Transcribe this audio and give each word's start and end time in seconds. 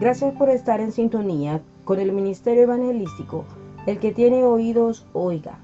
gracias 0.00 0.34
por 0.34 0.48
estar 0.48 0.80
en 0.80 0.92
sintonía 0.92 1.60
con 1.84 2.00
el 2.00 2.12
Ministerio 2.12 2.62
Evangelístico. 2.62 3.44
El 3.86 3.98
que 3.98 4.12
tiene 4.12 4.44
oídos, 4.44 5.06
oiga. 5.12 5.58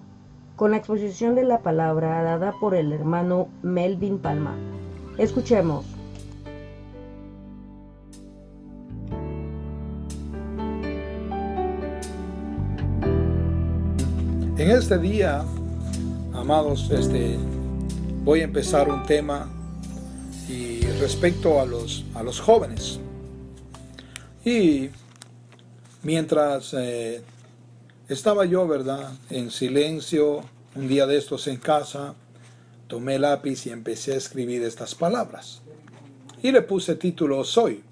Con 0.56 0.70
la 0.70 0.78
exposición 0.78 1.34
de 1.34 1.44
la 1.44 1.60
palabra 1.60 2.22
dada 2.22 2.54
por 2.58 2.74
el 2.74 2.92
hermano 2.92 3.48
Melvin 3.62 4.18
Palma. 4.18 4.54
Escuchemos. 5.18 5.84
En 14.58 14.70
este 14.70 14.98
día, 14.98 15.44
amados, 16.32 16.90
este, 16.90 17.36
voy 18.24 18.40
a 18.40 18.44
empezar 18.44 18.88
un 18.88 19.04
tema 19.04 19.48
y 20.48 20.80
respecto 21.00 21.60
a 21.60 21.66
los, 21.66 22.04
a 22.14 22.22
los 22.22 22.40
jóvenes. 22.40 22.98
Y 24.46 24.90
mientras 26.04 26.72
eh, 26.72 27.20
estaba 28.08 28.44
yo, 28.44 28.68
¿verdad?, 28.68 29.10
en 29.28 29.50
silencio, 29.50 30.44
un 30.76 30.86
día 30.86 31.04
de 31.08 31.18
estos 31.18 31.48
en 31.48 31.56
casa, 31.56 32.14
tomé 32.86 33.18
lápiz 33.18 33.66
y 33.66 33.70
empecé 33.70 34.12
a 34.12 34.18
escribir 34.18 34.62
estas 34.62 34.94
palabras. 34.94 35.62
Y 36.44 36.52
le 36.52 36.62
puse 36.62 36.94
título 36.94 37.42
Soy. 37.42 37.82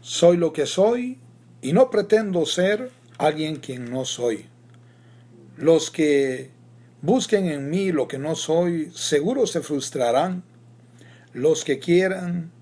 Soy 0.00 0.38
lo 0.38 0.54
que 0.54 0.64
soy 0.64 1.18
y 1.60 1.74
no 1.74 1.90
pretendo 1.90 2.46
ser 2.46 2.90
alguien 3.18 3.56
quien 3.56 3.90
no 3.90 4.06
soy. 4.06 4.46
Los 5.58 5.90
que 5.90 6.50
busquen 7.02 7.50
en 7.50 7.68
mí 7.68 7.92
lo 7.92 8.08
que 8.08 8.18
no 8.18 8.36
soy, 8.36 8.90
seguro 8.94 9.46
se 9.46 9.60
frustrarán 9.60 10.44
los 11.34 11.62
que 11.62 11.78
quieran 11.78 12.52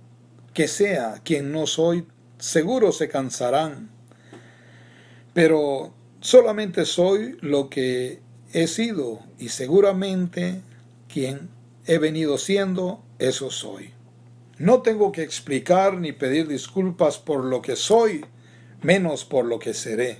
que 0.52 0.66
sea 0.66 1.20
quien 1.24 1.52
no 1.52 1.68
soy, 1.68 2.06
seguro 2.44 2.92
se 2.92 3.08
cansarán. 3.08 3.88
Pero 5.32 5.94
solamente 6.20 6.84
soy 6.84 7.38
lo 7.40 7.70
que 7.70 8.20
he 8.52 8.66
sido 8.66 9.20
y 9.38 9.48
seguramente 9.48 10.60
quien 11.08 11.48
he 11.86 11.98
venido 11.98 12.36
siendo, 12.36 13.02
eso 13.18 13.50
soy. 13.50 13.92
No 14.58 14.82
tengo 14.82 15.10
que 15.10 15.22
explicar 15.22 15.94
ni 15.94 16.12
pedir 16.12 16.46
disculpas 16.46 17.18
por 17.18 17.44
lo 17.44 17.62
que 17.62 17.76
soy, 17.76 18.24
menos 18.82 19.24
por 19.24 19.46
lo 19.46 19.58
que 19.58 19.72
seré. 19.72 20.18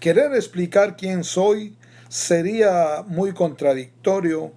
Querer 0.00 0.34
explicar 0.34 0.96
quién 0.96 1.24
soy 1.24 1.76
sería 2.08 3.04
muy 3.06 3.32
contradictorio, 3.32 4.52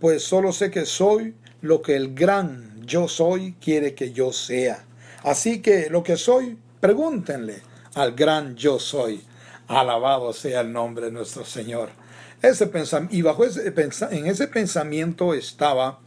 pues 0.00 0.22
solo 0.22 0.52
sé 0.52 0.70
que 0.70 0.86
soy 0.86 1.34
lo 1.60 1.82
que 1.82 1.96
el 1.96 2.14
gran 2.14 2.80
yo 2.86 3.08
soy 3.08 3.54
quiere 3.60 3.94
que 3.94 4.12
yo 4.12 4.32
sea. 4.32 4.86
Así 5.22 5.60
que 5.60 5.88
lo 5.90 6.02
que 6.02 6.16
soy, 6.16 6.58
pregúntenle 6.80 7.62
al 7.94 8.12
gran 8.12 8.56
yo 8.56 8.78
soy. 8.78 9.22
Alabado 9.68 10.32
sea 10.32 10.62
el 10.62 10.72
nombre 10.72 11.06
de 11.06 11.12
nuestro 11.12 11.44
Señor. 11.44 11.90
Ese 12.42 12.70
y 13.10 13.22
bajo 13.22 13.44
ese 13.44 13.72
en 14.10 14.26
ese 14.26 14.48
pensamiento 14.48 15.34
estaba 15.34 16.00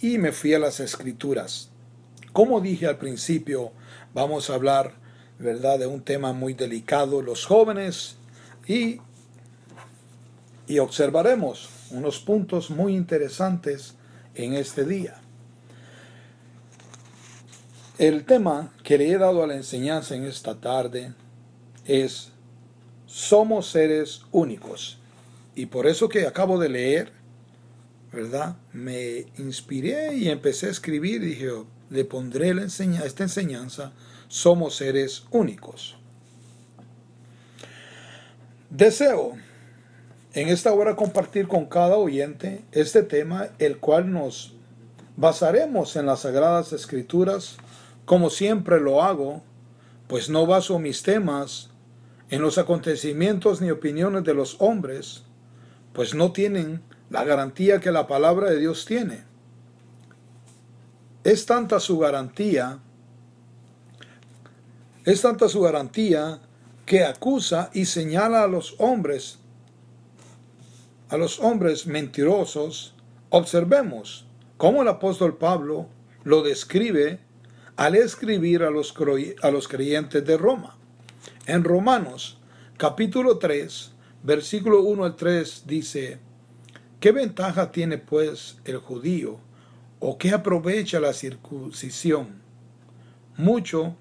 y 0.00 0.18
me 0.18 0.32
fui 0.32 0.54
a 0.54 0.58
las 0.58 0.80
escrituras. 0.80 1.70
Como 2.32 2.60
dije 2.60 2.86
al 2.86 2.98
principio, 2.98 3.72
vamos 4.12 4.50
a 4.50 4.54
hablar, 4.54 4.94
¿verdad?, 5.38 5.78
de 5.78 5.86
un 5.86 6.02
tema 6.02 6.32
muy 6.32 6.54
delicado, 6.54 7.22
los 7.22 7.46
jóvenes, 7.46 8.16
y, 8.66 9.00
y 10.66 10.78
observaremos 10.78 11.68
unos 11.90 12.20
puntos 12.20 12.70
muy 12.70 12.94
interesantes 12.94 13.94
en 14.34 14.54
este 14.54 14.84
día. 14.84 15.20
El 17.98 18.24
tema 18.24 18.72
que 18.82 18.98
le 18.98 19.08
he 19.08 19.18
dado 19.18 19.44
a 19.44 19.46
la 19.46 19.54
enseñanza 19.54 20.16
en 20.16 20.24
esta 20.24 20.56
tarde 20.56 21.14
es 21.86 22.32
somos 23.06 23.68
seres 23.70 24.22
únicos. 24.32 24.98
Y 25.54 25.66
por 25.66 25.86
eso 25.86 26.08
que 26.08 26.26
acabo 26.26 26.58
de 26.58 26.68
leer, 26.68 27.12
¿verdad? 28.12 28.56
Me 28.72 29.26
inspiré 29.38 30.16
y 30.16 30.28
empecé 30.28 30.66
a 30.66 30.70
escribir 30.70 31.22
y 31.22 31.26
dije, 31.26 31.50
le 31.90 32.04
pondré 32.04 32.52
la 32.52 32.64
esta 32.64 33.22
enseñanza, 33.22 33.92
somos 34.26 34.74
seres 34.74 35.24
únicos. 35.30 35.96
Deseo 38.70 39.36
en 40.32 40.48
esta 40.48 40.72
hora 40.72 40.96
compartir 40.96 41.46
con 41.46 41.66
cada 41.66 41.96
oyente 41.96 42.64
este 42.72 43.04
tema, 43.04 43.50
el 43.60 43.78
cual 43.78 44.12
nos 44.12 44.52
basaremos 45.16 45.94
en 45.94 46.06
las 46.06 46.22
Sagradas 46.22 46.72
Escrituras, 46.72 47.56
como 48.04 48.30
siempre 48.30 48.80
lo 48.80 49.02
hago, 49.02 49.42
pues 50.06 50.28
no 50.28 50.46
baso 50.46 50.78
mis 50.78 51.02
temas 51.02 51.70
en 52.30 52.42
los 52.42 52.58
acontecimientos 52.58 53.60
ni 53.60 53.70
opiniones 53.70 54.24
de 54.24 54.34
los 54.34 54.56
hombres, 54.60 55.24
pues 55.92 56.14
no 56.14 56.32
tienen 56.32 56.82
la 57.10 57.24
garantía 57.24 57.80
que 57.80 57.92
la 57.92 58.06
palabra 58.06 58.50
de 58.50 58.58
Dios 58.58 58.84
tiene. 58.84 59.24
Es 61.22 61.46
tanta 61.46 61.80
su 61.80 61.98
garantía, 61.98 62.80
es 65.04 65.22
tanta 65.22 65.48
su 65.48 65.60
garantía 65.60 66.40
que 66.84 67.04
acusa 67.04 67.70
y 67.72 67.86
señala 67.86 68.42
a 68.42 68.48
los 68.48 68.74
hombres 68.78 69.38
a 71.14 71.16
los 71.16 71.38
hombres 71.38 71.86
mentirosos, 71.86 72.94
observemos 73.30 74.26
cómo 74.56 74.82
el 74.82 74.88
apóstol 74.88 75.36
Pablo 75.36 75.86
lo 76.24 76.42
describe 76.42 77.20
al 77.76 77.96
escribir 77.96 78.62
a 78.62 78.70
los, 78.70 78.94
a 79.42 79.50
los 79.50 79.68
creyentes 79.68 80.24
de 80.24 80.36
Roma. 80.36 80.76
En 81.46 81.64
Romanos 81.64 82.38
capítulo 82.76 83.38
3, 83.38 83.92
versículo 84.22 84.82
1 84.82 85.04
al 85.04 85.16
3 85.16 85.64
dice, 85.66 86.18
¿qué 87.00 87.12
ventaja 87.12 87.72
tiene 87.72 87.98
pues 87.98 88.58
el 88.64 88.78
judío 88.78 89.38
o 90.00 90.18
qué 90.18 90.32
aprovecha 90.32 91.00
la 91.00 91.12
circuncisión? 91.12 92.42
Mucho, 93.36 93.96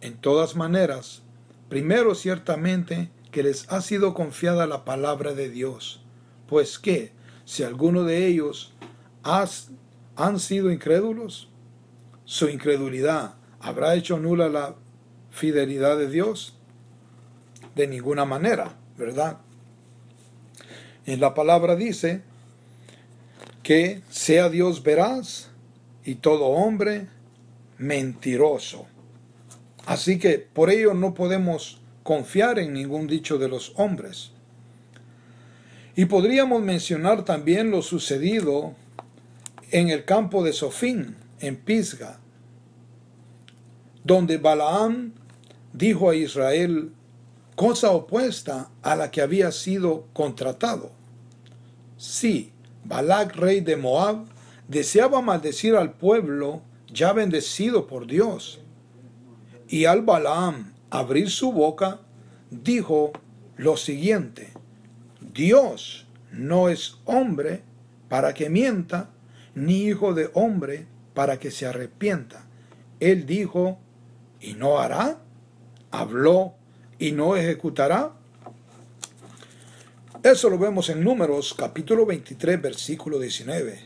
en 0.00 0.16
todas 0.16 0.56
maneras, 0.56 1.22
primero 1.68 2.14
ciertamente 2.14 3.10
que 3.30 3.42
les 3.42 3.70
ha 3.70 3.82
sido 3.82 4.14
confiada 4.14 4.66
la 4.66 4.84
palabra 4.84 5.34
de 5.34 5.50
Dios 5.50 6.02
pues 6.48 6.78
que, 6.78 7.12
si 7.44 7.62
alguno 7.62 8.04
de 8.04 8.26
ellos 8.26 8.72
has, 9.22 9.70
han 10.16 10.40
sido 10.40 10.72
incrédulos, 10.72 11.48
su 12.28 12.50
incredulidad 12.50 13.36
habrá 13.58 13.94
hecho 13.94 14.18
nula 14.18 14.50
la 14.50 14.74
fidelidad 15.30 15.96
de 15.96 16.10
Dios? 16.10 16.54
De 17.74 17.86
ninguna 17.86 18.26
manera, 18.26 18.76
¿verdad? 18.98 19.38
En 21.06 21.20
la 21.20 21.32
palabra 21.32 21.74
dice 21.74 22.20
que 23.62 24.02
sea 24.10 24.50
Dios 24.50 24.82
veraz 24.82 25.48
y 26.04 26.16
todo 26.16 26.48
hombre 26.48 27.08
mentiroso. 27.78 28.86
Así 29.86 30.18
que 30.18 30.38
por 30.38 30.68
ello 30.68 30.92
no 30.92 31.14
podemos 31.14 31.80
confiar 32.02 32.58
en 32.58 32.74
ningún 32.74 33.06
dicho 33.06 33.38
de 33.38 33.48
los 33.48 33.72
hombres. 33.76 34.32
Y 35.96 36.04
podríamos 36.04 36.60
mencionar 36.60 37.24
también 37.24 37.70
lo 37.70 37.80
sucedido 37.80 38.74
en 39.70 39.88
el 39.88 40.04
campo 40.04 40.44
de 40.44 40.52
Sofín, 40.52 41.16
en 41.40 41.56
Pisga, 41.56 42.18
donde 44.04 44.38
Balaam 44.38 45.12
dijo 45.72 46.10
a 46.10 46.14
Israel 46.14 46.92
cosa 47.54 47.90
opuesta 47.90 48.70
a 48.82 48.96
la 48.96 49.10
que 49.10 49.20
había 49.20 49.52
sido 49.52 50.06
contratado. 50.12 50.92
Sí, 51.96 52.52
Balac, 52.84 53.34
rey 53.34 53.60
de 53.60 53.76
Moab, 53.76 54.26
deseaba 54.68 55.20
maldecir 55.20 55.74
al 55.74 55.92
pueblo 55.92 56.62
ya 56.86 57.12
bendecido 57.12 57.86
por 57.86 58.06
Dios. 58.06 58.60
Y 59.68 59.84
al 59.84 60.02
Balaam 60.02 60.72
abrir 60.90 61.30
su 61.30 61.52
boca, 61.52 62.00
dijo 62.50 63.12
lo 63.56 63.76
siguiente, 63.76 64.52
Dios 65.34 66.06
no 66.32 66.68
es 66.68 66.98
hombre 67.04 67.62
para 68.08 68.32
que 68.32 68.48
mienta, 68.48 69.10
ni 69.54 69.82
hijo 69.82 70.14
de 70.14 70.30
hombre 70.34 70.86
para 71.18 71.40
que 71.40 71.50
se 71.50 71.66
arrepienta. 71.66 72.46
Él 73.00 73.26
dijo, 73.26 73.76
y 74.40 74.52
no 74.52 74.78
hará, 74.78 75.18
habló, 75.90 76.54
y 76.96 77.10
no 77.10 77.34
ejecutará. 77.34 78.12
Eso 80.22 80.48
lo 80.48 80.60
vemos 80.60 80.88
en 80.90 81.02
Números 81.02 81.54
capítulo 81.58 82.06
23, 82.06 82.62
versículo 82.62 83.18
19. 83.18 83.80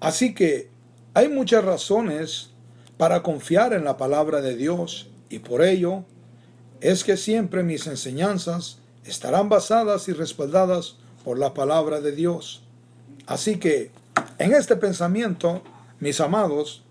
Así 0.00 0.34
que 0.34 0.68
hay 1.14 1.30
muchas 1.30 1.64
razones 1.64 2.50
para 2.98 3.22
confiar 3.22 3.72
en 3.72 3.84
la 3.84 3.96
palabra 3.96 4.42
de 4.42 4.56
Dios 4.56 5.08
y 5.30 5.38
por 5.38 5.62
ello 5.62 6.04
es 6.82 7.02
que 7.02 7.16
siempre 7.16 7.62
mis 7.62 7.86
enseñanzas 7.86 8.76
estarán 9.06 9.48
basadas 9.48 10.06
y 10.08 10.12
respaldadas 10.12 10.96
por 11.24 11.38
la 11.38 11.54
palabra 11.54 12.02
de 12.02 12.12
Dios. 12.12 12.62
Así 13.26 13.58
que, 13.58 13.90
en 14.36 14.52
este 14.52 14.76
pensamiento, 14.76 15.62
mis 16.00 16.20
amados, 16.20 16.82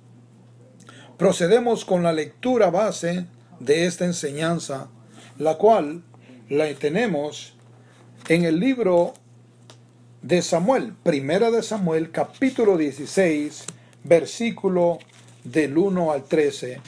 procedemos 1.18 1.84
con 1.84 2.04
la 2.04 2.14
lectura 2.14 2.70
base 2.70 3.26
de 3.60 3.86
esta 3.86 4.06
enseñanza, 4.06 4.90
la 5.38 5.56
cual 5.56 6.04
la 6.48 6.72
tenemos 6.76 7.54
en 8.28 8.46
el 8.46 8.60
libro 8.60 9.14
de 10.22 10.42
Samuel, 10.42 10.94
primera 11.04 11.50
de 11.50 11.64
Samuel, 11.64 12.12
capítulo 12.12 12.78
16, 12.78 13.66
versículo 14.04 15.00
del 15.44 15.78
1 15.78 16.12
al 16.12 16.24
13. 16.26 16.82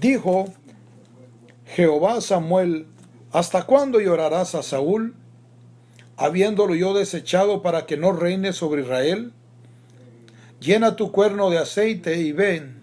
Dijo 0.00 0.46
Jehová 1.66 2.20
Samuel, 2.20 2.86
¿hasta 3.30 3.64
cuándo 3.64 4.00
llorarás 4.00 4.54
a 4.54 4.62
Saúl, 4.62 5.14
habiéndolo 6.16 6.74
yo 6.74 6.94
desechado 6.94 7.62
para 7.62 7.86
que 7.86 7.96
no 7.96 8.12
reine 8.12 8.52
sobre 8.52 8.82
Israel? 8.82 9.32
Llena 10.66 10.96
tu 10.96 11.12
cuerno 11.12 11.48
de 11.48 11.58
aceite 11.58 12.20
y 12.20 12.32
ven, 12.32 12.82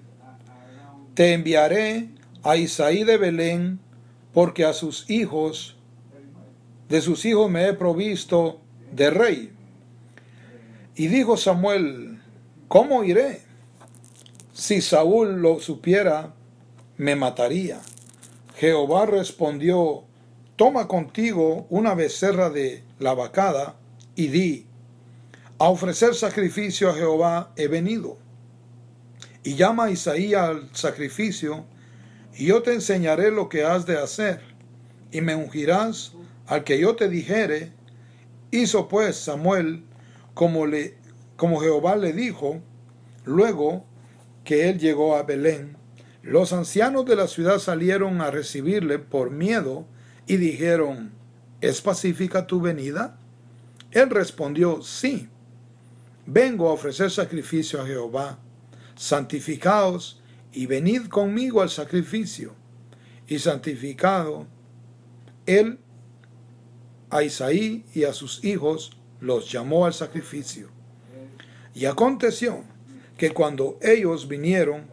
te 1.16 1.34
enviaré 1.34 2.08
a 2.42 2.56
Isaí 2.56 3.04
de 3.04 3.18
Belén, 3.18 3.78
porque 4.34 4.64
a 4.64 4.72
sus 4.72 5.10
hijos, 5.10 5.76
de 6.88 7.02
sus 7.02 7.26
hijos 7.26 7.52
me 7.52 7.68
he 7.68 7.74
provisto 7.74 8.62
de 8.94 9.10
rey. 9.10 9.52
Y 10.96 11.08
dijo 11.08 11.36
Samuel, 11.36 12.22
¿cómo 12.70 13.04
iré? 13.04 13.42
Si 14.54 14.80
Saúl 14.80 15.42
lo 15.42 15.60
supiera, 15.60 16.34
me 16.96 17.18
mataría. 17.18 17.82
Jehová 18.56 19.08
respondió, 19.08 20.06
toma 20.56 20.88
contigo 20.88 21.68
una 21.70 21.96
becerra 21.96 22.50
de 22.50 22.82
la 23.00 23.14
vacada 23.14 23.76
y 24.16 24.28
di, 24.28 24.68
a 25.64 25.70
ofrecer 25.70 26.14
sacrificio 26.14 26.90
a 26.90 26.94
Jehová 26.94 27.54
he 27.56 27.70
venido. 27.70 28.18
Y 29.46 29.56
llama 29.56 29.86
a 29.86 29.92
Isaías 29.92 30.50
al 30.50 30.70
sacrificio, 30.76 31.64
y 32.36 32.48
yo 32.48 32.62
te 32.64 32.74
enseñaré 32.74 33.32
lo 33.32 33.48
que 33.48 33.64
has 33.64 33.86
de 33.86 33.98
hacer, 33.98 34.42
y 35.10 35.22
me 35.22 35.36
ungirás 35.36 36.12
al 36.48 36.66
que 36.66 36.78
yo 36.78 36.98
te 36.98 37.08
dijere. 37.08 37.72
Hizo 38.52 38.90
pues 38.90 39.16
Samuel 39.16 39.86
como, 40.34 40.66
le, 40.66 40.98
como 41.38 41.62
Jehová 41.62 41.96
le 41.96 42.12
dijo, 42.12 42.62
luego 43.24 43.86
que 44.44 44.68
él 44.68 44.80
llegó 44.80 45.16
a 45.16 45.24
Belén. 45.24 45.78
Los 46.24 46.52
ancianos 46.52 47.06
de 47.06 47.16
la 47.16 47.30
ciudad 47.30 47.60
salieron 47.60 48.20
a 48.20 48.32
recibirle 48.32 49.00
por 49.00 49.32
miedo 49.32 49.88
y 50.28 50.36
dijeron, 50.36 51.14
¿es 51.62 51.80
pacífica 51.80 52.48
tu 52.48 52.60
venida? 52.60 53.18
Él 53.92 54.10
respondió, 54.10 54.82
sí, 54.82 55.30
vengo 56.26 56.70
a 56.70 56.74
ofrecer 56.74 57.12
sacrificio 57.12 57.82
a 57.82 57.86
Jehová. 57.86 58.40
Santificaos 58.96 60.22
y 60.52 60.66
venid 60.66 61.08
conmigo 61.08 61.62
al 61.62 61.70
sacrificio. 61.70 62.54
Y 63.28 63.40
santificado, 63.40 64.48
él 65.46 65.80
a 67.10 67.24
Isaí 67.24 67.86
y 67.94 68.04
a 68.04 68.14
sus 68.14 68.44
hijos 68.44 68.98
los 69.20 69.52
llamó 69.52 69.86
al 69.86 69.94
sacrificio. 69.94 70.70
Y 71.74 71.86
aconteció 71.86 72.64
que 73.18 73.32
cuando 73.32 73.78
ellos 73.82 74.28
vinieron, 74.28 74.86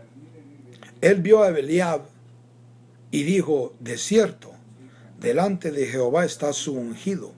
él 1.00 1.23
vio 1.23 1.43
a 1.43 1.50
Beliab 1.50 2.03
y 3.11 3.23
dijo, 3.25 3.75
de 3.81 3.99
cierto, 3.99 4.53
delante 5.19 5.71
de 5.73 5.87
Jehová 5.87 6.25
está 6.25 6.53
su 6.53 6.75
ungido. 6.75 7.33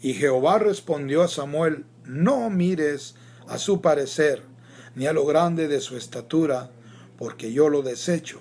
Y 0.00 0.14
Jehová 0.14 0.58
respondió 0.58 1.22
a 1.22 1.28
Samuel, 1.28 1.84
no 2.04 2.50
mires 2.50 3.14
a 3.48 3.58
su 3.58 3.80
parecer, 3.80 4.42
ni 4.94 5.06
a 5.06 5.12
lo 5.12 5.26
grande 5.26 5.68
de 5.68 5.80
su 5.80 5.96
estatura, 5.96 6.70
porque 7.18 7.52
yo 7.52 7.68
lo 7.68 7.82
desecho. 7.82 8.40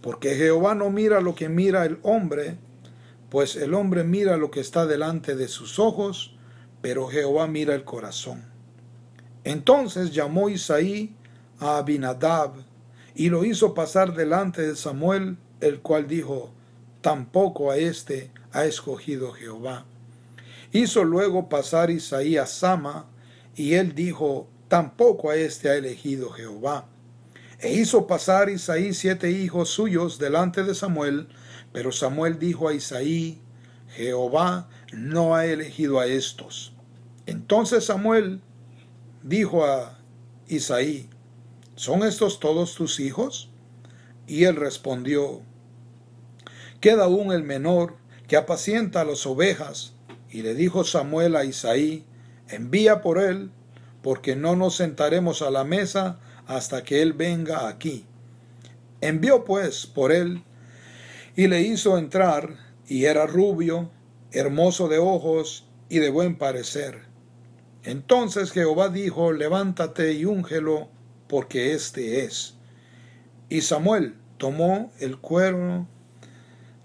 Porque 0.00 0.34
Jehová 0.34 0.74
no 0.74 0.90
mira 0.90 1.20
lo 1.20 1.34
que 1.34 1.48
mira 1.48 1.84
el 1.84 1.98
hombre, 2.02 2.58
pues 3.30 3.56
el 3.56 3.74
hombre 3.74 4.04
mira 4.04 4.36
lo 4.36 4.50
que 4.50 4.60
está 4.60 4.86
delante 4.86 5.36
de 5.36 5.48
sus 5.48 5.78
ojos, 5.78 6.36
pero 6.80 7.08
Jehová 7.08 7.46
mira 7.46 7.74
el 7.74 7.84
corazón. 7.84 8.44
Entonces 9.44 10.12
llamó 10.12 10.48
Isaí 10.48 11.14
a 11.58 11.78
Abinadab 11.78 12.52
y 13.14 13.30
lo 13.30 13.44
hizo 13.44 13.74
pasar 13.74 14.14
delante 14.14 14.62
de 14.62 14.76
Samuel, 14.76 15.36
el 15.60 15.80
cual 15.80 16.06
dijo, 16.06 16.52
tampoco 17.00 17.70
a 17.70 17.76
éste 17.76 18.30
ha 18.52 18.64
escogido 18.64 19.32
Jehová. 19.32 19.84
Hizo 20.72 21.04
luego 21.04 21.48
pasar 21.48 21.90
Isaí 21.90 22.36
a 22.36 22.46
Sama, 22.46 23.06
y 23.54 23.74
él 23.74 23.94
dijo, 23.94 24.48
tampoco 24.68 25.30
a 25.30 25.36
éste 25.36 25.68
ha 25.68 25.74
elegido 25.74 26.30
Jehová. 26.30 26.88
E 27.60 27.72
hizo 27.72 28.06
pasar 28.06 28.50
Isaí 28.50 28.94
siete 28.94 29.30
hijos 29.30 29.70
suyos 29.70 30.18
delante 30.18 30.62
de 30.62 30.74
Samuel, 30.74 31.28
pero 31.72 31.90
Samuel 31.90 32.38
dijo 32.38 32.68
a 32.68 32.74
Isaí, 32.74 33.40
Jehová 33.88 34.68
no 34.92 35.34
ha 35.34 35.46
elegido 35.46 35.98
a 35.98 36.06
estos. 36.06 36.72
Entonces 37.26 37.84
Samuel 37.84 38.40
dijo 39.22 39.64
a 39.64 39.98
Isaí, 40.46 41.10
¿son 41.74 42.02
estos 42.04 42.40
todos 42.40 42.74
tus 42.74 43.00
hijos? 43.00 43.50
Y 44.26 44.44
él 44.44 44.56
respondió, 44.56 45.42
queda 46.80 47.04
aún 47.04 47.32
el 47.32 47.42
menor 47.42 47.96
que 48.28 48.36
apacienta 48.36 49.00
a 49.00 49.04
las 49.04 49.26
ovejas. 49.26 49.94
Y 50.30 50.42
le 50.42 50.54
dijo 50.54 50.84
Samuel 50.84 51.36
a 51.36 51.44
Isaí, 51.44 52.04
envía 52.48 53.00
por 53.00 53.18
él, 53.18 53.50
porque 54.02 54.36
no 54.36 54.56
nos 54.56 54.76
sentaremos 54.76 55.42
a 55.42 55.50
la 55.50 55.64
mesa 55.64 56.18
hasta 56.46 56.82
que 56.82 57.02
él 57.02 57.12
venga 57.12 57.68
aquí. 57.68 58.04
Envió 59.00 59.44
pues 59.44 59.86
por 59.86 60.12
él 60.12 60.42
y 61.36 61.46
le 61.46 61.62
hizo 61.62 61.98
entrar, 61.98 62.56
y 62.86 63.04
era 63.04 63.26
rubio, 63.26 63.90
hermoso 64.32 64.88
de 64.88 64.98
ojos 64.98 65.68
y 65.88 65.98
de 65.98 66.10
buen 66.10 66.36
parecer. 66.36 67.02
Entonces 67.84 68.50
Jehová 68.50 68.88
dijo, 68.88 69.32
levántate 69.32 70.14
y 70.14 70.24
úngelo, 70.24 70.88
porque 71.28 71.74
éste 71.74 72.24
es. 72.24 72.54
Y 73.48 73.60
Samuel 73.60 74.14
tomó 74.36 74.90
el 74.98 75.18
cuerno 75.18 75.88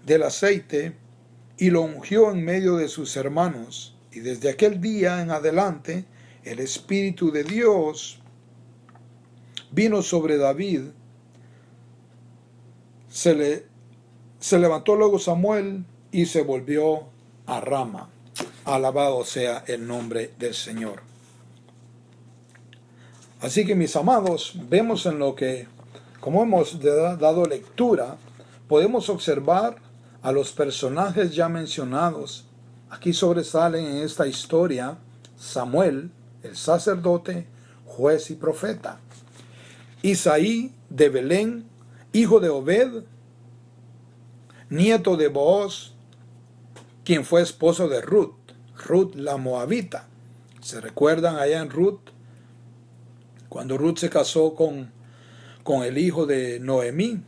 del 0.06 0.22
aceite 0.22 0.96
y 1.58 1.70
lo 1.70 1.82
ungió 1.82 2.30
en 2.30 2.44
medio 2.44 2.76
de 2.76 2.88
sus 2.88 3.16
hermanos. 3.16 3.94
Y 4.12 4.20
desde 4.20 4.50
aquel 4.50 4.80
día 4.80 5.20
en 5.20 5.30
adelante 5.30 6.04
el 6.44 6.60
Espíritu 6.60 7.30
de 7.30 7.44
Dios 7.44 8.20
vino 9.70 10.02
sobre 10.02 10.36
David. 10.36 10.82
Se, 13.08 13.34
le, 13.34 13.66
se 14.38 14.58
levantó 14.58 14.96
luego 14.96 15.18
Samuel 15.18 15.84
y 16.12 16.26
se 16.26 16.42
volvió 16.42 17.08
a 17.46 17.60
Rama. 17.60 18.08
Alabado 18.64 19.24
sea 19.24 19.64
el 19.66 19.86
nombre 19.86 20.32
del 20.38 20.54
Señor. 20.54 21.02
Así 23.40 23.66
que 23.66 23.74
mis 23.74 23.94
amados, 23.94 24.54
vemos 24.70 25.04
en 25.06 25.18
lo 25.18 25.34
que, 25.34 25.66
como 26.20 26.42
hemos 26.42 26.80
dado 26.80 27.44
lectura, 27.44 28.16
podemos 28.68 29.10
observar 29.10 29.76
a 30.24 30.32
los 30.32 30.52
personajes 30.52 31.34
ya 31.34 31.50
mencionados. 31.50 32.46
Aquí 32.88 33.12
sobresalen 33.12 33.84
en 33.84 33.96
esta 33.98 34.26
historia 34.26 34.96
Samuel, 35.36 36.10
el 36.42 36.56
sacerdote, 36.56 37.46
juez 37.84 38.30
y 38.30 38.34
profeta. 38.34 39.00
Isaí 40.00 40.72
de 40.88 41.10
Belén, 41.10 41.66
hijo 42.14 42.40
de 42.40 42.48
Obed, 42.48 43.04
nieto 44.70 45.18
de 45.18 45.28
Booz, 45.28 45.92
quien 47.04 47.26
fue 47.26 47.42
esposo 47.42 47.86
de 47.88 48.00
Ruth, 48.00 48.34
Ruth 48.86 49.14
la 49.16 49.36
Moabita. 49.36 50.08
¿Se 50.62 50.80
recuerdan 50.80 51.36
allá 51.36 51.60
en 51.60 51.68
Ruth? 51.68 52.00
Cuando 53.50 53.76
Ruth 53.76 53.98
se 53.98 54.08
casó 54.08 54.54
con, 54.54 54.90
con 55.62 55.84
el 55.84 55.98
hijo 55.98 56.24
de 56.24 56.60
Noemí, 56.60 57.20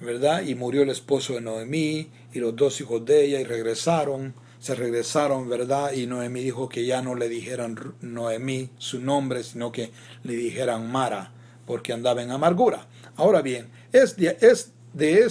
¿verdad? 0.00 0.42
Y 0.42 0.54
murió 0.54 0.82
el 0.82 0.88
esposo 0.88 1.34
de 1.34 1.42
Noemí 1.42 2.08
y 2.32 2.38
los 2.38 2.54
dos 2.56 2.80
hijos 2.80 3.04
de 3.04 3.24
ella 3.24 3.40
y 3.40 3.44
regresaron, 3.44 4.34
se 4.60 4.74
regresaron, 4.74 5.48
¿verdad? 5.48 5.92
Y 5.92 6.06
Noemí 6.06 6.42
dijo 6.42 6.68
que 6.68 6.84
ya 6.84 7.02
no 7.02 7.14
le 7.14 7.28
dijeran 7.28 7.94
Noemí 8.00 8.70
su 8.78 9.00
nombre, 9.00 9.42
sino 9.42 9.72
que 9.72 9.90
le 10.22 10.34
dijeran 10.34 10.90
Mara, 10.90 11.32
porque 11.66 11.92
andaba 11.92 12.22
en 12.22 12.30
amargura. 12.30 12.86
Ahora 13.16 13.42
bien, 13.42 13.68
es 13.92 14.16
de, 14.16 14.36
es 14.40 14.72
de, 14.92 15.24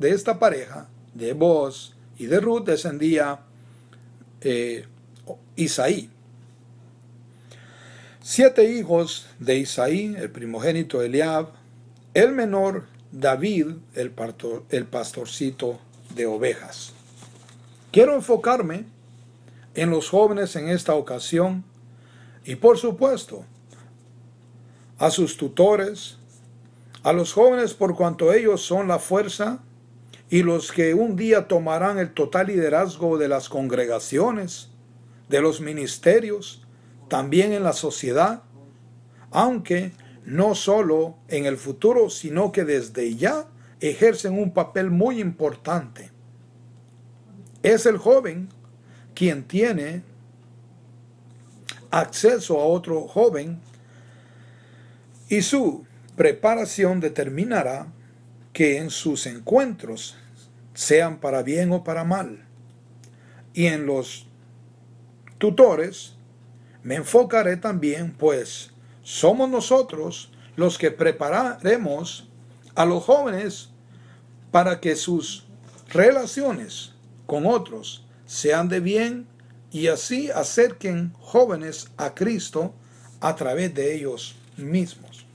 esta 0.00 0.38
pareja, 0.38 0.88
de 1.14 1.32
Boz 1.32 1.94
y 2.18 2.26
de 2.26 2.40
Ruth, 2.40 2.64
descendía 2.64 3.40
eh, 4.40 4.86
Isaí. 5.56 6.10
Siete 8.20 8.64
hijos 8.64 9.26
de 9.38 9.58
Isaí, 9.58 10.16
el 10.16 10.30
primogénito 10.30 11.02
Eliab, 11.02 11.50
el 12.14 12.32
menor 12.32 12.86
David, 13.12 13.68
el, 13.94 14.12
el 14.70 14.86
pastorcito 14.86 15.78
de 16.14 16.26
ovejas. 16.26 16.92
Quiero 17.92 18.14
enfocarme 18.14 18.86
en 19.74 19.90
los 19.90 20.08
jóvenes 20.08 20.56
en 20.56 20.68
esta 20.68 20.94
ocasión 20.94 21.64
y 22.44 22.56
por 22.56 22.78
supuesto 22.78 23.44
a 24.98 25.10
sus 25.10 25.36
tutores, 25.36 26.18
A 27.02 27.12
los 27.12 27.34
jóvenes 27.34 27.74
por 27.74 27.94
cuanto 27.94 28.32
ellos 28.32 28.62
son 28.62 28.88
la 28.88 28.98
fuerza 28.98 29.58
y 30.30 30.42
los 30.42 30.72
que 30.72 30.94
un 30.94 31.16
día 31.16 31.48
tomarán 31.48 31.98
el 31.98 32.14
total 32.14 32.46
liderazgo 32.46 33.18
de 33.18 33.28
las 33.28 33.50
congregaciones, 33.50 34.70
de 35.28 35.42
los 35.42 35.60
ministerios, 35.60 36.62
también 37.08 37.52
en 37.52 37.62
la 37.62 37.74
sociedad, 37.74 38.42
aunque 39.30 39.92
no 40.24 40.54
solo 40.54 41.16
en 41.28 41.44
el 41.44 41.58
futuro, 41.58 42.08
sino 42.08 42.52
que 42.52 42.64
desde 42.64 43.14
ya 43.16 43.48
ejercen 43.88 44.38
un 44.38 44.52
papel 44.52 44.90
muy 44.90 45.20
importante. 45.20 46.10
Es 47.62 47.86
el 47.86 47.98
joven 47.98 48.48
quien 49.14 49.44
tiene 49.44 50.02
acceso 51.90 52.60
a 52.60 52.64
otro 52.64 53.06
joven 53.06 53.60
y 55.28 55.42
su 55.42 55.84
preparación 56.16 57.00
determinará 57.00 57.88
que 58.52 58.78
en 58.78 58.90
sus 58.90 59.26
encuentros, 59.26 60.16
sean 60.74 61.18
para 61.18 61.42
bien 61.42 61.72
o 61.72 61.84
para 61.84 62.04
mal, 62.04 62.44
y 63.52 63.66
en 63.66 63.86
los 63.86 64.26
tutores, 65.38 66.14
me 66.82 66.96
enfocaré 66.96 67.56
también, 67.56 68.12
pues 68.12 68.72
somos 69.02 69.48
nosotros 69.48 70.30
los 70.56 70.78
que 70.78 70.90
prepararemos 70.90 72.28
a 72.74 72.84
los 72.84 73.04
jóvenes 73.04 73.73
para 74.54 74.78
que 74.80 74.94
sus 74.94 75.46
relaciones 75.88 76.92
con 77.26 77.44
otros 77.44 78.06
sean 78.24 78.68
de 78.68 78.78
bien 78.78 79.26
y 79.72 79.88
así 79.88 80.30
acerquen 80.30 81.12
jóvenes 81.18 81.88
a 81.96 82.14
Cristo 82.14 82.72
a 83.18 83.34
través 83.34 83.74
de 83.74 83.96
ellos 83.96 84.36
mismos. 84.56 85.26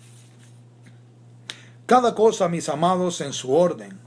Cada 1.85 2.15
cosa, 2.15 2.47
mis 2.47 2.69
amados, 2.69 3.19
en 3.19 3.33
su 3.33 3.53
orden. 3.53 3.99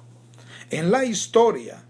En 0.70 0.90
la 0.90 1.04
historia 1.04 1.84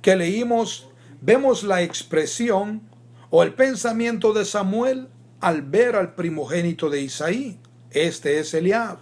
que 0.00 0.16
leímos, 0.16 0.88
vemos 1.20 1.62
la 1.62 1.82
expresión 1.82 2.80
o 3.28 3.42
el 3.42 3.52
pensamiento 3.52 4.32
de 4.32 4.46
Samuel 4.46 5.08
al 5.40 5.60
ver 5.60 5.94
al 5.94 6.14
primogénito 6.14 6.88
de 6.88 7.02
Isaí. 7.02 7.60
Este 7.90 8.38
es 8.38 8.54
Eliab. 8.54 8.96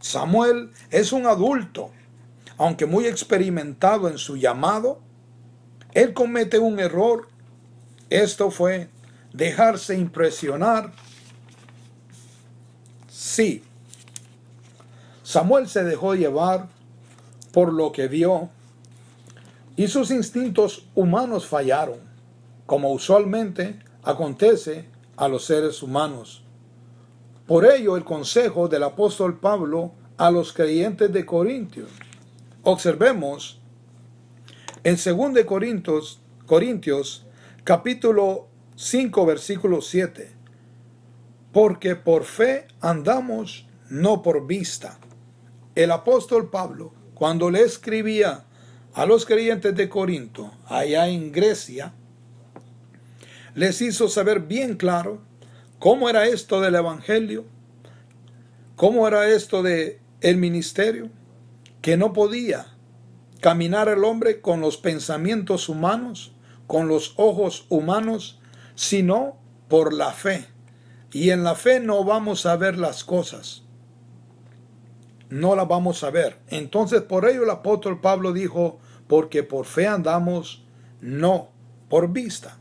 Samuel 0.00 0.72
es 0.90 1.12
un 1.12 1.26
adulto, 1.26 1.92
aunque 2.58 2.84
muy 2.84 3.06
experimentado 3.06 4.08
en 4.08 4.18
su 4.18 4.36
llamado. 4.36 5.00
Él 5.94 6.12
comete 6.12 6.58
un 6.58 6.78
error 6.78 7.28
esto 8.10 8.50
fue 8.50 8.88
dejarse 9.32 9.96
impresionar. 9.96 10.92
Sí, 13.08 13.62
Samuel 15.22 15.68
se 15.68 15.84
dejó 15.84 16.14
llevar 16.14 16.68
por 17.52 17.72
lo 17.72 17.92
que 17.92 18.08
vio 18.08 18.48
y 19.76 19.88
sus 19.88 20.10
instintos 20.10 20.86
humanos 20.94 21.46
fallaron, 21.46 21.98
como 22.64 22.92
usualmente 22.92 23.78
acontece 24.02 24.88
a 25.16 25.28
los 25.28 25.44
seres 25.44 25.82
humanos. 25.82 26.42
Por 27.46 27.70
ello 27.70 27.96
el 27.96 28.04
consejo 28.04 28.68
del 28.68 28.84
apóstol 28.84 29.38
Pablo 29.38 29.92
a 30.16 30.30
los 30.30 30.52
creyentes 30.52 31.12
de 31.12 31.26
Corintios. 31.26 31.90
Observemos 32.62 33.60
en 34.82 34.96
2 34.96 35.44
Corintios, 35.44 36.20
Corintios 36.44 37.24
capítulo 37.62 38.48
5, 38.74 39.26
versículo 39.26 39.80
7. 39.80 40.32
Porque 41.52 41.94
por 41.94 42.24
fe 42.24 42.66
andamos, 42.80 43.66
no 43.90 44.22
por 44.22 44.46
vista. 44.46 44.98
El 45.74 45.92
apóstol 45.92 46.50
Pablo, 46.50 46.92
cuando 47.14 47.48
le 47.50 47.62
escribía 47.62 48.44
a 48.92 49.06
los 49.06 49.24
creyentes 49.24 49.76
de 49.76 49.88
Corinto, 49.88 50.52
allá 50.66 51.08
en 51.08 51.30
Grecia, 51.30 51.94
les 53.54 53.80
hizo 53.80 54.08
saber 54.08 54.40
bien 54.40 54.76
claro 54.76 55.20
cómo 55.78 56.10
era 56.10 56.26
esto 56.26 56.60
del 56.60 56.74
evangelio, 56.74 57.44
cómo 58.74 59.06
era 59.06 59.28
esto 59.28 59.62
de 59.62 60.00
el 60.20 60.36
ministerio, 60.36 61.10
que 61.88 61.96
no 61.96 62.12
podía 62.12 62.66
caminar 63.40 63.88
el 63.88 64.04
hombre 64.04 64.42
con 64.42 64.60
los 64.60 64.76
pensamientos 64.76 65.70
humanos, 65.70 66.32
con 66.66 66.86
los 66.86 67.14
ojos 67.16 67.64
humanos, 67.70 68.38
sino 68.74 69.38
por 69.68 69.94
la 69.94 70.12
fe. 70.12 70.44
Y 71.12 71.30
en 71.30 71.44
la 71.44 71.54
fe 71.54 71.80
no 71.80 72.04
vamos 72.04 72.44
a 72.44 72.56
ver 72.56 72.76
las 72.76 73.04
cosas. 73.04 73.62
No 75.30 75.56
las 75.56 75.66
vamos 75.66 76.04
a 76.04 76.10
ver. 76.10 76.36
Entonces 76.48 77.00
por 77.00 77.26
ello 77.26 77.44
el 77.44 77.48
apóstol 77.48 78.02
Pablo 78.02 78.34
dijo, 78.34 78.78
porque 79.06 79.42
por 79.42 79.64
fe 79.64 79.86
andamos, 79.86 80.66
no 81.00 81.48
por 81.88 82.12
vista. 82.12 82.58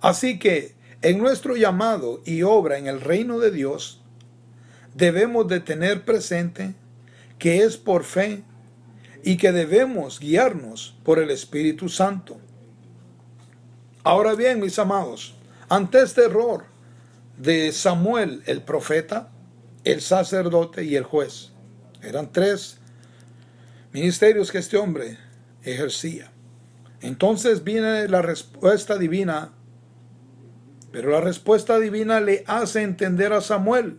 Así 0.00 0.40
que 0.40 0.74
en 1.00 1.18
nuestro 1.18 1.54
llamado 1.54 2.20
y 2.24 2.42
obra 2.42 2.76
en 2.76 2.88
el 2.88 3.02
reino 3.02 3.38
de 3.38 3.52
Dios, 3.52 4.02
debemos 4.96 5.46
de 5.46 5.60
tener 5.60 6.04
presente 6.04 6.74
que 7.42 7.64
es 7.64 7.76
por 7.76 8.04
fe 8.04 8.44
y 9.24 9.36
que 9.36 9.50
debemos 9.50 10.20
guiarnos 10.20 10.94
por 11.02 11.18
el 11.18 11.28
Espíritu 11.28 11.88
Santo. 11.88 12.38
Ahora 14.04 14.36
bien, 14.36 14.60
mis 14.60 14.78
amados, 14.78 15.34
ante 15.68 16.00
este 16.00 16.26
error 16.26 16.66
de 17.36 17.72
Samuel 17.72 18.44
el 18.46 18.62
profeta, 18.62 19.32
el 19.82 20.02
sacerdote 20.02 20.84
y 20.84 20.94
el 20.94 21.02
juez, 21.02 21.50
eran 22.00 22.30
tres 22.30 22.78
ministerios 23.92 24.52
que 24.52 24.58
este 24.58 24.76
hombre 24.76 25.18
ejercía. 25.64 26.30
Entonces 27.00 27.64
viene 27.64 28.06
la 28.06 28.22
respuesta 28.22 28.98
divina, 28.98 29.50
pero 30.92 31.10
la 31.10 31.20
respuesta 31.20 31.80
divina 31.80 32.20
le 32.20 32.44
hace 32.46 32.82
entender 32.82 33.32
a 33.32 33.40
Samuel 33.40 33.98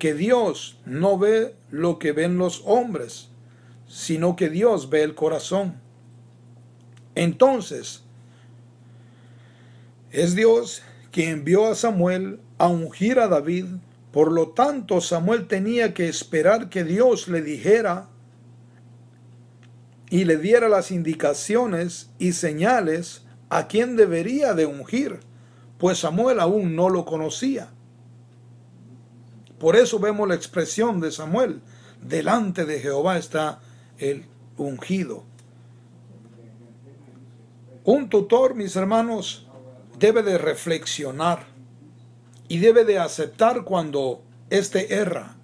que 0.00 0.12
Dios 0.12 0.80
no 0.84 1.16
ve 1.18 1.54
lo 1.74 1.98
que 1.98 2.12
ven 2.12 2.38
los 2.38 2.62
hombres, 2.66 3.30
sino 3.88 4.36
que 4.36 4.48
Dios 4.48 4.90
ve 4.90 5.02
el 5.02 5.16
corazón. 5.16 5.80
Entonces, 7.16 8.04
es 10.12 10.36
Dios 10.36 10.82
quien 11.10 11.30
envió 11.30 11.66
a 11.66 11.74
Samuel 11.74 12.38
a 12.58 12.68
ungir 12.68 13.18
a 13.18 13.26
David. 13.26 13.66
Por 14.12 14.30
lo 14.30 14.50
tanto, 14.50 15.00
Samuel 15.00 15.48
tenía 15.48 15.94
que 15.94 16.08
esperar 16.08 16.70
que 16.70 16.84
Dios 16.84 17.26
le 17.26 17.42
dijera 17.42 18.08
y 20.10 20.26
le 20.26 20.36
diera 20.36 20.68
las 20.68 20.92
indicaciones 20.92 22.10
y 22.20 22.34
señales 22.34 23.22
a 23.48 23.66
quien 23.66 23.96
debería 23.96 24.54
de 24.54 24.66
ungir, 24.66 25.18
pues 25.78 25.98
Samuel 25.98 26.38
aún 26.38 26.76
no 26.76 26.88
lo 26.88 27.04
conocía. 27.04 27.70
Por 29.58 29.76
eso 29.76 29.98
vemos 29.98 30.28
la 30.28 30.34
expresión 30.34 31.00
de 31.00 31.10
Samuel, 31.12 31.60
delante 32.02 32.64
de 32.64 32.80
Jehová 32.80 33.18
está 33.18 33.60
el 33.98 34.26
ungido. 34.56 35.24
Un 37.84 38.08
tutor, 38.08 38.54
mis 38.54 38.76
hermanos, 38.76 39.46
debe 39.98 40.22
de 40.22 40.38
reflexionar 40.38 41.46
y 42.48 42.58
debe 42.58 42.84
de 42.84 42.98
aceptar 42.98 43.64
cuando 43.64 44.22
éste 44.50 44.94
erra. 44.94 45.36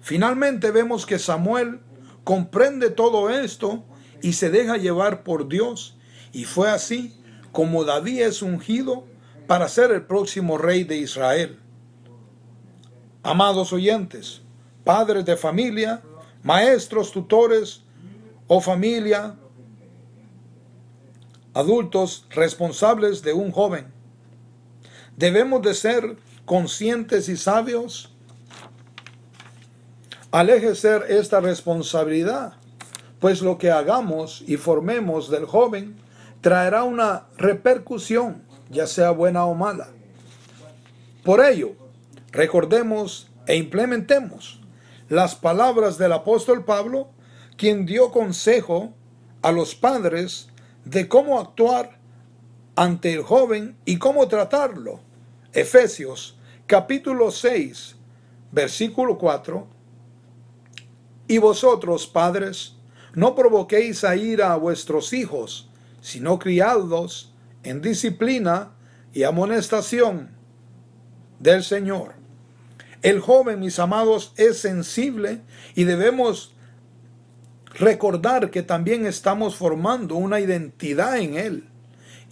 Finalmente 0.00 0.70
vemos 0.70 1.06
que 1.06 1.18
Samuel 1.18 1.80
comprende 2.24 2.90
todo 2.90 3.30
esto 3.30 3.84
y 4.22 4.34
se 4.34 4.50
deja 4.50 4.76
llevar 4.76 5.22
por 5.22 5.48
Dios. 5.48 5.96
Y 6.32 6.44
fue 6.44 6.70
así 6.70 7.14
como 7.52 7.84
David 7.84 8.22
es 8.22 8.42
ungido 8.42 9.06
para 9.46 9.68
ser 9.68 9.90
el 9.90 10.02
próximo 10.02 10.58
rey 10.58 10.84
de 10.84 10.96
Israel. 10.96 11.58
Amados 13.26 13.72
oyentes, 13.72 14.40
padres 14.84 15.24
de 15.24 15.36
familia, 15.36 16.00
maestros, 16.44 17.10
tutores 17.10 17.82
o 18.46 18.60
familia, 18.60 19.34
adultos 21.52 22.24
responsables 22.30 23.22
de 23.22 23.32
un 23.32 23.50
joven. 23.50 23.92
Debemos 25.16 25.60
de 25.62 25.74
ser 25.74 26.16
conscientes 26.44 27.28
y 27.28 27.36
sabios 27.36 28.14
al 30.30 30.48
ejercer 30.48 31.06
esta 31.08 31.40
responsabilidad, 31.40 32.52
pues 33.18 33.42
lo 33.42 33.58
que 33.58 33.72
hagamos 33.72 34.44
y 34.46 34.56
formemos 34.56 35.32
del 35.32 35.46
joven 35.46 35.96
traerá 36.42 36.84
una 36.84 37.26
repercusión, 37.38 38.44
ya 38.70 38.86
sea 38.86 39.10
buena 39.10 39.46
o 39.46 39.54
mala. 39.56 39.88
Por 41.24 41.44
ello, 41.44 41.85
recordemos 42.36 43.30
e 43.46 43.56
implementemos 43.56 44.60
las 45.08 45.34
palabras 45.34 45.96
del 45.96 46.12
apóstol 46.12 46.64
Pablo, 46.64 47.08
quien 47.56 47.86
dio 47.86 48.10
consejo 48.10 48.92
a 49.40 49.52
los 49.52 49.74
padres 49.74 50.48
de 50.84 51.08
cómo 51.08 51.40
actuar 51.40 51.98
ante 52.74 53.14
el 53.14 53.22
joven 53.22 53.76
y 53.86 53.98
cómo 53.98 54.28
tratarlo. 54.28 55.00
Efesios 55.52 56.38
capítulo 56.66 57.30
6, 57.30 57.96
versículo 58.52 59.16
4. 59.16 59.66
Y 61.28 61.38
vosotros, 61.38 62.06
padres, 62.06 62.76
no 63.14 63.34
provoquéis 63.34 64.04
a 64.04 64.14
ira 64.14 64.52
a 64.52 64.56
vuestros 64.56 65.14
hijos, 65.14 65.70
sino 66.02 66.38
criadlos 66.38 67.32
en 67.62 67.80
disciplina 67.80 68.72
y 69.14 69.22
amonestación 69.22 70.36
del 71.38 71.64
Señor. 71.64 72.25
El 73.06 73.20
joven, 73.20 73.60
mis 73.60 73.78
amados, 73.78 74.32
es 74.36 74.58
sensible 74.58 75.40
y 75.76 75.84
debemos 75.84 76.56
recordar 77.74 78.50
que 78.50 78.64
también 78.64 79.06
estamos 79.06 79.54
formando 79.54 80.16
una 80.16 80.40
identidad 80.40 81.16
en 81.16 81.36
él 81.36 81.68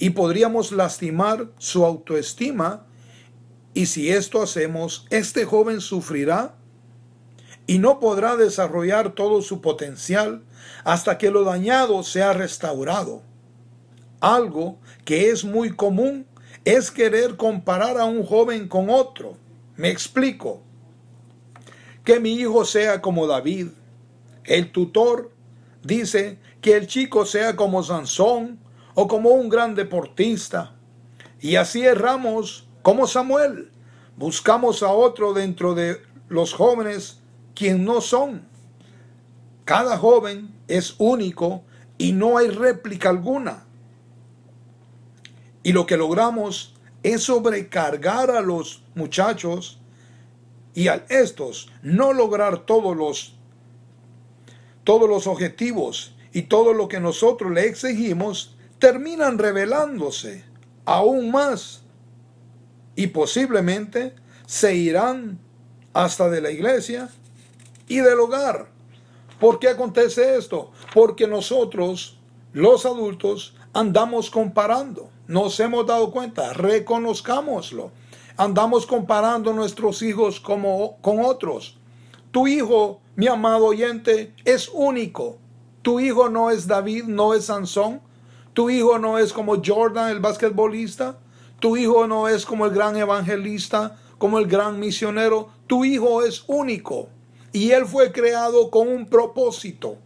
y 0.01 0.11
podríamos 0.11 0.73
lastimar 0.73 1.47
su 1.59 1.85
autoestima 1.85 2.89
y 3.73 3.87
si 3.87 4.11
esto 4.11 4.43
hacemos, 4.43 5.07
este 5.11 5.45
joven 5.45 5.81
sufrirá 5.81 6.57
y 7.69 7.79
no 7.79 8.01
podrá 8.01 8.35
desarrollar 8.35 9.15
todo 9.15 9.43
su 9.43 9.61
potencial 9.61 10.43
hasta 10.83 11.19
que 11.19 11.31
lo 11.31 11.45
dañado 11.45 12.03
sea 12.03 12.33
restaurado. 12.33 13.23
Algo 14.19 14.81
que 15.05 15.31
es 15.31 15.45
muy 15.45 15.71
común 15.71 16.27
es 16.65 16.91
querer 16.91 17.37
comparar 17.37 17.97
a 17.97 18.07
un 18.07 18.27
joven 18.27 18.67
con 18.67 18.91
otro. 18.91 19.44
Me 19.77 19.91
explico. 19.91 20.63
Que 22.05 22.21
mi 22.21 22.35
hijo 22.35 22.65
sea 22.65 23.01
como 23.01 23.27
David. 23.27 23.69
El 24.45 24.73
tutor 24.73 25.33
dice 25.83 26.39
que 26.61 26.77
el 26.77 26.87
chico 26.87 27.27
sea 27.27 27.57
como 27.57 27.83
Sansón 27.83 28.59
o 28.95 29.09
como 29.09 29.31
un 29.31 29.49
gran 29.49 29.75
deportista. 29.75 30.75
Y 31.41 31.57
así 31.57 31.85
erramos 31.85 32.69
como 32.83 33.07
Samuel. 33.07 33.71
Buscamos 34.17 34.83
a 34.83 34.93
otro 34.93 35.33
dentro 35.33 35.75
de 35.75 36.01
los 36.29 36.53
jóvenes 36.53 37.21
quien 37.55 37.85
no 37.85 38.01
son. 38.01 38.47
Cada 39.65 39.97
joven 39.97 40.55
es 40.69 40.95
único 40.99 41.63
y 41.99 42.13
no 42.13 42.39
hay 42.39 42.49
réplica 42.49 43.09
alguna. 43.09 43.65
Y 45.63 45.73
lo 45.73 45.87
que 45.87 45.97
logramos 45.97 46.74
es 47.05 47.23
sobrecargar 47.23 48.33
a 48.33 48.41
los 48.41 48.83
muchachos 48.97 49.79
y 50.75 50.89
a 50.89 51.05
estos 51.09 51.71
no 51.83 52.13
lograr 52.13 52.67
todos 52.67 52.97
los 52.97 53.37
todos 54.83 55.09
los 55.09 55.27
objetivos 55.27 56.15
y 56.33 56.43
todo 56.43 56.73
lo 56.73 56.89
que 56.89 56.99
nosotros 56.99 57.53
le 57.53 57.67
exigimos 57.67 58.57
terminan 58.79 59.39
revelándose 59.39 60.45
aún 60.85 61.31
más 61.31 61.83
y 62.97 63.07
posiblemente 63.09 64.15
se 64.47 64.75
irán 64.75 65.39
hasta 65.93 66.29
de 66.29 66.41
la 66.41 66.51
iglesia 66.51 67.09
y 67.87 67.99
del 67.99 68.21
hogar. 68.21 68.69
¿Por 69.41 69.59
qué 69.59 69.69
acontece 69.69 70.37
esto? 70.37 70.71
Porque 70.93 71.27
nosotros, 71.27 72.19
los 72.53 72.87
adultos, 72.87 73.57
andamos 73.73 74.31
comparando. 74.31 75.11
Nos 75.27 75.59
hemos 75.61 75.87
dado 75.87 76.11
cuenta, 76.11 76.53
reconozcámoslo. 76.53 77.91
Andamos 78.37 78.85
comparando 78.85 79.53
nuestros 79.53 80.03
hijos 80.03 80.39
como, 80.39 80.99
con 81.01 81.25
otros. 81.25 81.79
Tu 82.31 82.47
hijo, 82.47 83.01
mi 83.17 83.27
amado 83.27 83.67
oyente, 83.67 84.35
es 84.45 84.69
único. 84.69 85.39
Tu 85.81 86.01
hijo 86.01 86.29
no 86.29 86.51
es 86.51 86.67
David, 86.67 87.05
no 87.05 87.33
es 87.33 87.47
Sansón. 87.47 88.03
Tu 88.53 88.69
hijo 88.71 88.99
no 88.99 89.19
es 89.19 89.33
como 89.33 89.63
Jordan, 89.65 90.11
el 90.11 90.21
basquetbolista. 90.21 91.19
Tu 91.59 91.77
hijo 91.77 92.07
no 92.07 92.29
es 92.29 92.45
como 92.45 92.67
el 92.67 92.73
gran 92.73 92.97
evangelista, 92.97 93.99
como 94.19 94.39
el 94.39 94.47
gran 94.47 94.79
misionero. 94.79 95.49
Tu 95.67 95.85
hijo 95.85 96.23
es 96.23 96.45
único 96.49 97.09
y 97.53 97.71
él 97.71 97.87
fue 97.87 98.13
creado 98.13 98.71
con 98.71 98.89
un 98.89 99.07
propósito. 99.07 99.97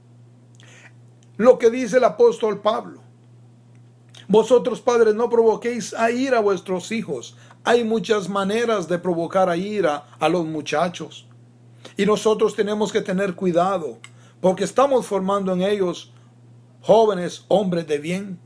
Lo 1.39 1.59
que 1.59 1.71
dice 1.71 1.97
el 1.97 2.05
apóstol 2.05 2.61
Pablo. 2.61 3.08
Vosotros 4.29 4.83
padres 4.83 5.15
no 5.15 5.31
provoquéis 5.31 5.95
a 5.95 6.11
ira 6.11 6.39
a 6.39 6.43
vuestros 6.43 6.93
hijos. 6.93 7.35
Hay 7.65 7.83
muchas 7.83 8.29
maneras 8.29 8.87
de 8.87 8.99
provocar 8.99 9.49
a 9.49 9.57
ira 9.57 10.05
a 10.21 10.29
los 10.29 10.45
muchachos. 10.45 11.27
Y 11.97 12.05
nosotros 12.05 12.55
tenemos 12.55 12.93
que 12.93 13.01
tener 13.01 13.35
cuidado 13.35 13.99
porque 14.43 14.65
estamos 14.65 15.07
formando 15.07 15.55
en 15.55 15.63
ellos 15.63 16.13
jóvenes 16.83 17.47
hombres 17.49 17.87
de 17.87 17.99
bien. 17.99 18.39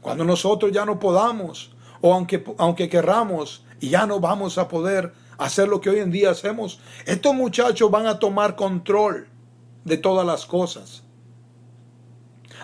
Cuando 0.00 0.24
nosotros 0.24 0.72
ya 0.72 0.86
no 0.86 0.98
podamos 0.98 1.72
o 2.00 2.14
aunque, 2.14 2.42
aunque 2.56 2.88
querramos 2.88 3.62
y 3.78 3.90
ya 3.90 4.06
no 4.06 4.20
vamos 4.20 4.56
a 4.56 4.68
poder 4.68 5.12
hacer 5.36 5.68
lo 5.68 5.82
que 5.82 5.90
hoy 5.90 5.98
en 5.98 6.10
día 6.10 6.30
hacemos, 6.30 6.80
estos 7.04 7.34
muchachos 7.34 7.90
van 7.90 8.06
a 8.06 8.18
tomar 8.18 8.56
control 8.56 9.28
de 9.84 9.98
todas 9.98 10.26
las 10.26 10.46
cosas. 10.46 11.02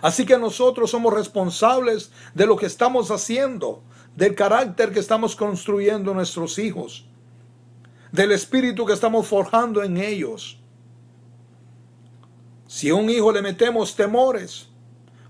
Así 0.03 0.27
que 0.27 0.39
nosotros 0.39 0.91
somos 0.91 1.13
responsables 1.13 2.11
de 2.35 2.47
lo 2.47 2.57
que 2.57 2.67
estamos 2.67 3.11
haciendo, 3.11 3.83
del 4.15 4.35
carácter 4.35 4.93
que 4.93 5.01
estamos 5.01 5.37
construyendo 5.37 6.15
nuestros 6.15 6.59
hijos, 6.59 7.07
del 8.13 8.33
espíritu 8.33 8.87
que 8.87 8.93
estamos 8.93 9.27
forjando 9.27 9.83
en 9.83 9.97
ellos. 9.97 10.59
Si 12.67 12.89
a 12.89 12.95
un 12.95 13.11
hijo 13.11 13.33
le 13.33 13.43
metemos 13.43 13.95
temores, 13.95 14.69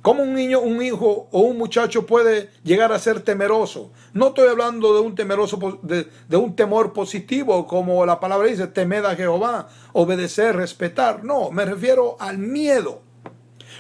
¿Cómo 0.07 0.23
un 0.23 0.35
niño, 0.35 0.61
un 0.61 0.81
hijo 0.81 1.27
o 1.33 1.41
un 1.41 1.59
muchacho 1.59 2.07
puede 2.07 2.51
llegar 2.63 2.93
a 2.93 2.99
ser 3.01 3.23
temeroso? 3.23 3.91
No 4.13 4.29
estoy 4.29 4.47
hablando 4.47 4.95
de 4.95 5.01
un 5.01 5.17
temeroso 5.17 5.81
de, 5.83 6.37
un 6.37 6.55
temor 6.55 6.93
positivo, 6.93 7.67
como 7.67 8.07
la 8.07 8.21
palabra 8.21 8.47
dice, 8.47 8.69
temed 8.69 9.05
a 9.05 9.17
Jehová, 9.17 9.69
obedecer, 9.95 10.55
respetar. 10.55 11.25
No, 11.25 11.51
me 11.51 11.65
refiero 11.65 12.17
al 12.21 12.39
miedo. 12.39 13.03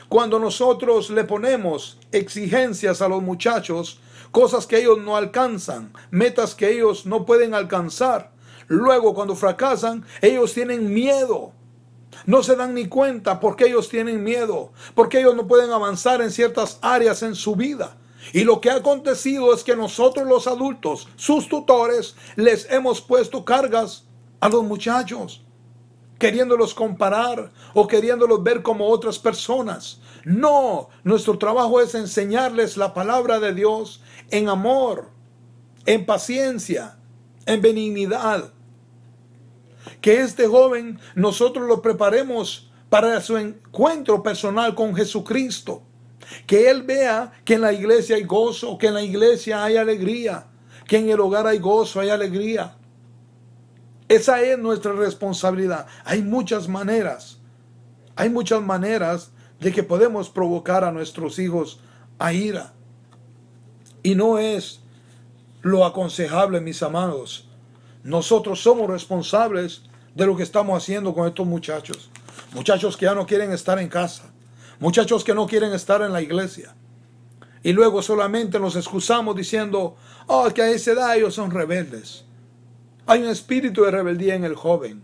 Cuando 0.08 0.38
nosotros 0.38 1.10
le 1.10 1.24
ponemos 1.24 1.98
exigencias 2.12 3.02
a 3.02 3.08
los 3.08 3.22
muchachos, 3.22 4.00
cosas 4.30 4.66
que 4.66 4.78
ellos 4.78 4.98
no 4.98 5.16
alcanzan, 5.16 5.92
metas 6.10 6.54
que 6.54 6.70
ellos 6.70 7.06
no 7.06 7.26
pueden 7.26 7.54
alcanzar, 7.54 8.32
luego 8.68 9.14
cuando 9.14 9.34
fracasan, 9.34 10.04
ellos 10.22 10.54
tienen 10.54 10.92
miedo. 10.92 11.52
No 12.24 12.42
se 12.42 12.54
dan 12.54 12.74
ni 12.74 12.86
cuenta 12.86 13.40
porque 13.40 13.66
ellos 13.66 13.88
tienen 13.88 14.22
miedo, 14.22 14.72
porque 14.94 15.20
ellos 15.20 15.34
no 15.34 15.46
pueden 15.46 15.70
avanzar 15.70 16.22
en 16.22 16.30
ciertas 16.30 16.78
áreas 16.82 17.22
en 17.22 17.34
su 17.34 17.56
vida. 17.56 17.96
Y 18.32 18.44
lo 18.44 18.60
que 18.60 18.70
ha 18.70 18.76
acontecido 18.76 19.52
es 19.54 19.64
que 19.64 19.76
nosotros 19.76 20.26
los 20.26 20.46
adultos, 20.46 21.08
sus 21.16 21.48
tutores, 21.48 22.16
les 22.36 22.70
hemos 22.70 23.00
puesto 23.00 23.44
cargas 23.44 24.04
a 24.40 24.48
los 24.48 24.64
muchachos, 24.64 25.45
queriéndolos 26.18 26.74
comparar 26.74 27.52
o 27.74 27.86
queriéndolos 27.86 28.42
ver 28.42 28.62
como 28.62 28.88
otras 28.88 29.18
personas. 29.18 30.00
No, 30.24 30.88
nuestro 31.04 31.38
trabajo 31.38 31.80
es 31.80 31.94
enseñarles 31.94 32.76
la 32.76 32.94
palabra 32.94 33.38
de 33.38 33.54
Dios 33.54 34.02
en 34.30 34.48
amor, 34.48 35.10
en 35.84 36.04
paciencia, 36.04 36.98
en 37.44 37.60
benignidad, 37.60 38.52
que 40.00 40.20
este 40.20 40.46
joven 40.46 40.98
nosotros 41.14 41.66
lo 41.68 41.80
preparemos 41.80 42.70
para 42.88 43.20
su 43.20 43.36
encuentro 43.36 44.22
personal 44.22 44.74
con 44.74 44.94
Jesucristo. 44.94 45.82
Que 46.46 46.70
él 46.70 46.82
vea 46.82 47.32
que 47.44 47.54
en 47.54 47.60
la 47.60 47.72
iglesia 47.72 48.16
hay 48.16 48.24
gozo, 48.24 48.78
que 48.78 48.88
en 48.88 48.94
la 48.94 49.02
iglesia 49.02 49.62
hay 49.62 49.76
alegría, 49.76 50.46
que 50.86 50.98
en 50.98 51.08
el 51.08 51.20
hogar 51.20 51.46
hay 51.46 51.58
gozo, 51.58 52.00
hay 52.00 52.08
alegría. 52.08 52.76
Esa 54.08 54.40
es 54.40 54.58
nuestra 54.58 54.92
responsabilidad. 54.92 55.86
Hay 56.04 56.22
muchas 56.22 56.68
maneras, 56.68 57.38
hay 58.14 58.30
muchas 58.30 58.62
maneras 58.62 59.32
de 59.60 59.72
que 59.72 59.82
podemos 59.82 60.28
provocar 60.30 60.84
a 60.84 60.92
nuestros 60.92 61.38
hijos 61.38 61.80
a 62.18 62.32
ira. 62.32 62.72
Y 64.02 64.14
no 64.14 64.38
es 64.38 64.80
lo 65.62 65.84
aconsejable, 65.84 66.60
mis 66.60 66.82
amados, 66.82 67.48
nosotros 68.04 68.62
somos 68.62 68.88
responsables 68.88 69.82
de 70.14 70.26
lo 70.26 70.36
que 70.36 70.44
estamos 70.44 70.80
haciendo 70.80 71.12
con 71.12 71.26
estos 71.26 71.44
muchachos. 71.44 72.08
Muchachos 72.54 72.96
que 72.96 73.06
ya 73.06 73.14
no 73.16 73.26
quieren 73.26 73.50
estar 73.50 73.80
en 73.80 73.88
casa. 73.88 74.30
Muchachos 74.78 75.24
que 75.24 75.34
no 75.34 75.48
quieren 75.48 75.72
estar 75.72 76.02
en 76.02 76.12
la 76.12 76.22
iglesia. 76.22 76.76
Y 77.64 77.72
luego 77.72 78.00
solamente 78.02 78.60
nos 78.60 78.76
excusamos 78.76 79.34
diciendo, 79.34 79.96
oh, 80.28 80.48
que 80.54 80.62
a 80.62 80.70
esa 80.70 80.92
edad 80.92 81.16
ellos 81.16 81.34
son 81.34 81.50
rebeldes. 81.50 82.25
Hay 83.06 83.22
un 83.22 83.28
espíritu 83.28 83.84
de 83.84 83.90
rebeldía 83.90 84.34
en 84.34 84.44
el 84.44 84.54
joven. 84.54 85.02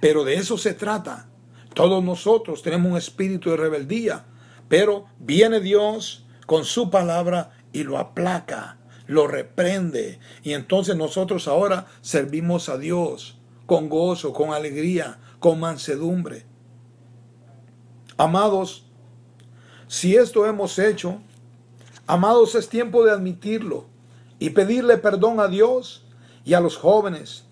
Pero 0.00 0.24
de 0.24 0.34
eso 0.34 0.56
se 0.56 0.74
trata. 0.74 1.28
Todos 1.74 2.02
nosotros 2.02 2.62
tenemos 2.62 2.92
un 2.92 2.98
espíritu 2.98 3.50
de 3.50 3.56
rebeldía. 3.56 4.24
Pero 4.68 5.06
viene 5.18 5.60
Dios 5.60 6.26
con 6.46 6.64
su 6.64 6.90
palabra 6.90 7.50
y 7.72 7.84
lo 7.84 7.98
aplaca 7.98 8.78
lo 9.08 9.26
reprende. 9.26 10.20
Y 10.44 10.52
entonces 10.52 10.94
nosotros 10.94 11.48
ahora 11.48 11.86
servimos 12.00 12.68
a 12.68 12.78
Dios 12.78 13.36
con 13.66 13.88
gozo, 13.88 14.32
con 14.32 14.52
alegría, 14.52 15.18
con 15.40 15.58
mansedumbre. 15.58 16.46
Amados, 18.16 18.84
si 19.88 20.14
esto 20.14 20.46
hemos 20.46 20.78
hecho, 20.78 21.18
amados, 22.06 22.54
es 22.54 22.68
tiempo 22.68 23.04
de 23.04 23.10
admitirlo 23.10 23.86
y 24.38 24.50
pedirle 24.50 24.98
perdón 24.98 25.40
a 25.40 25.48
Dios 25.48 26.04
y 26.44 26.54
a 26.54 26.60
los 26.60 26.76
jóvenes, 26.76 27.44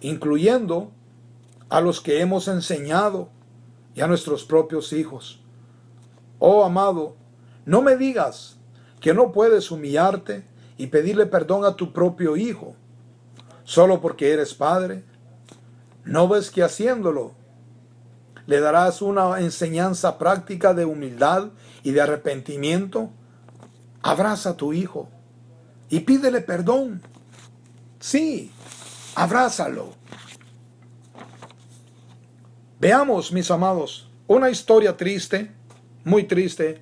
incluyendo 0.00 0.92
a 1.68 1.80
los 1.80 2.00
que 2.00 2.20
hemos 2.20 2.48
enseñado 2.48 3.28
y 3.94 4.00
a 4.00 4.06
nuestros 4.06 4.44
propios 4.44 4.92
hijos. 4.92 5.40
Oh 6.38 6.64
amado, 6.64 7.16
no 7.64 7.80
me 7.80 7.96
digas 7.96 8.56
que 9.00 9.14
no 9.14 9.32
puedes 9.32 9.70
humillarte 9.70 10.46
y 10.76 10.88
pedirle 10.88 11.26
perdón 11.26 11.64
a 11.64 11.76
tu 11.76 11.92
propio 11.92 12.36
hijo, 12.36 12.74
solo 13.64 14.00
porque 14.00 14.32
eres 14.32 14.54
padre. 14.54 15.04
¿No 16.04 16.28
ves 16.28 16.50
que 16.50 16.62
haciéndolo 16.62 17.32
le 18.46 18.60
darás 18.60 19.00
una 19.00 19.40
enseñanza 19.40 20.18
práctica 20.18 20.74
de 20.74 20.84
humildad 20.84 21.48
y 21.82 21.92
de 21.92 22.02
arrepentimiento? 22.02 23.10
Abraza 24.02 24.50
a 24.50 24.56
tu 24.56 24.74
hijo 24.74 25.08
y 25.94 26.00
pídele 26.00 26.40
perdón. 26.40 27.00
Sí, 28.00 28.50
abrázalo. 29.14 29.94
Veamos, 32.80 33.30
mis 33.30 33.48
amados, 33.48 34.10
una 34.26 34.50
historia 34.50 34.96
triste, 34.96 35.52
muy 36.02 36.24
triste. 36.24 36.80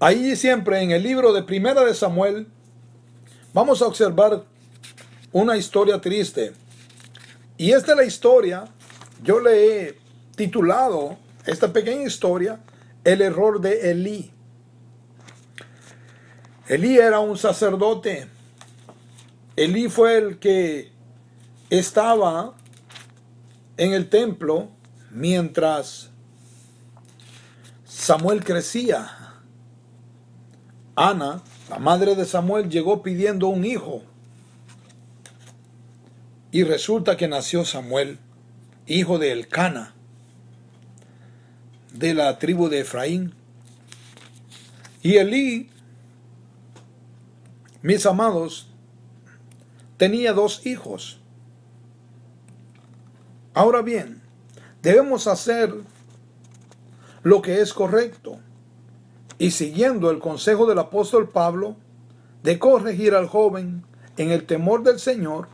Ahí 0.00 0.34
siempre 0.34 0.82
en 0.82 0.90
el 0.90 1.04
libro 1.04 1.32
de 1.32 1.44
Primera 1.44 1.84
de 1.84 1.94
Samuel 1.94 2.48
vamos 3.54 3.80
a 3.80 3.86
observar 3.86 4.46
una 5.30 5.56
historia 5.56 6.00
triste. 6.00 6.54
Y 7.56 7.70
esta 7.70 7.92
es 7.92 7.98
la 7.98 8.04
historia, 8.04 8.64
yo 9.22 9.38
le 9.38 9.80
he 9.86 9.98
titulado 10.34 11.18
esta 11.46 11.72
pequeña 11.72 12.02
historia, 12.02 12.58
El 13.04 13.22
error 13.22 13.60
de 13.60 13.92
Elí. 13.92 14.32
Elí 16.68 16.98
era 16.98 17.18
un 17.20 17.38
sacerdote. 17.38 18.28
Elí 19.56 19.88
fue 19.88 20.18
el 20.18 20.38
que 20.38 20.92
estaba 21.70 22.54
en 23.78 23.94
el 23.94 24.10
templo 24.10 24.68
mientras 25.10 26.10
Samuel 27.86 28.44
crecía. 28.44 29.10
Ana, 30.94 31.42
la 31.70 31.78
madre 31.78 32.14
de 32.14 32.26
Samuel, 32.26 32.68
llegó 32.68 33.02
pidiendo 33.02 33.48
un 33.48 33.64
hijo. 33.64 34.02
Y 36.50 36.64
resulta 36.64 37.16
que 37.16 37.28
nació 37.28 37.64
Samuel, 37.64 38.18
hijo 38.86 39.18
de 39.18 39.32
Elcana, 39.32 39.94
de 41.94 42.12
la 42.12 42.38
tribu 42.38 42.68
de 42.68 42.80
Efraín. 42.80 43.32
Y 45.02 45.16
Elí, 45.16 45.70
mis 47.82 48.06
amados, 48.06 48.70
tenía 49.96 50.32
dos 50.32 50.66
hijos. 50.66 51.20
Ahora 53.54 53.82
bien, 53.82 54.22
debemos 54.82 55.26
hacer 55.26 55.74
lo 57.22 57.42
que 57.42 57.60
es 57.60 57.74
correcto 57.74 58.38
y 59.38 59.50
siguiendo 59.50 60.10
el 60.10 60.18
consejo 60.18 60.66
del 60.66 60.78
apóstol 60.78 61.28
Pablo 61.28 61.76
de 62.42 62.58
corregir 62.58 63.14
al 63.14 63.28
joven 63.28 63.84
en 64.16 64.30
el 64.30 64.46
temor 64.46 64.82
del 64.82 64.98
Señor, 64.98 65.48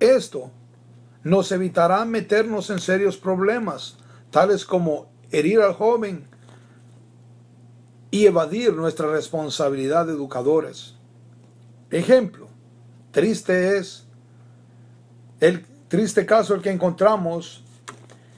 esto 0.00 0.50
nos 1.22 1.50
evitará 1.52 2.04
meternos 2.04 2.70
en 2.70 2.78
serios 2.78 3.16
problemas, 3.16 3.96
tales 4.30 4.64
como 4.64 5.06
herir 5.30 5.60
al 5.60 5.74
joven 5.74 6.28
y 8.10 8.26
evadir 8.26 8.74
nuestra 8.74 9.10
responsabilidad 9.10 10.06
de 10.06 10.12
educadores. 10.12 10.95
Ejemplo, 11.90 12.48
triste 13.12 13.78
es 13.78 14.06
el 15.40 15.64
triste 15.86 16.26
caso 16.26 16.54
el 16.54 16.62
que 16.62 16.70
encontramos, 16.70 17.62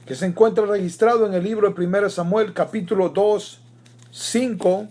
que 0.05 0.13
se 0.13 0.27
encuentra 0.27 0.65
registrado 0.65 1.25
en 1.25 1.33
el 1.33 1.43
libro 1.43 1.69
de 1.69 1.85
1 1.85 2.09
Samuel 2.09 2.53
capítulo 2.53 3.09
2, 3.09 3.61
5, 4.11 4.87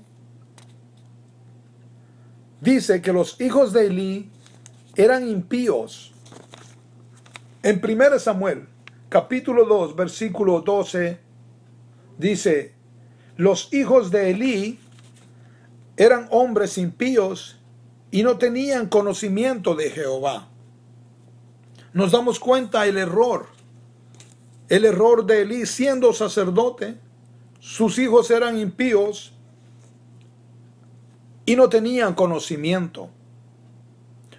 dice 2.60 3.00
que 3.00 3.12
los 3.12 3.40
hijos 3.40 3.72
de 3.72 3.86
Elí 3.86 4.30
eran 4.96 5.28
impíos. 5.28 6.12
En 7.62 7.80
1 7.84 8.18
Samuel 8.18 8.66
capítulo 9.08 9.66
2, 9.66 9.94
versículo 9.94 10.62
12, 10.62 11.20
dice, 12.18 12.74
los 13.36 13.72
hijos 13.72 14.10
de 14.10 14.30
Elí 14.30 14.80
eran 15.96 16.26
hombres 16.30 16.76
impíos 16.76 17.57
y 18.10 18.22
no 18.22 18.38
tenían 18.38 18.88
conocimiento 18.88 19.74
de 19.74 19.90
Jehová 19.90 20.48
nos 21.92 22.12
damos 22.12 22.38
cuenta 22.38 22.86
el 22.86 22.98
error. 22.98 23.46
El 24.68 24.84
error 24.84 25.24
de 25.26 25.42
Elí 25.42 25.66
siendo 25.66 26.12
sacerdote, 26.12 26.96
sus 27.58 27.98
hijos 27.98 28.30
eran 28.30 28.58
impíos 28.58 29.32
y 31.46 31.56
no 31.56 31.68
tenían 31.68 32.14
conocimiento. 32.14 33.10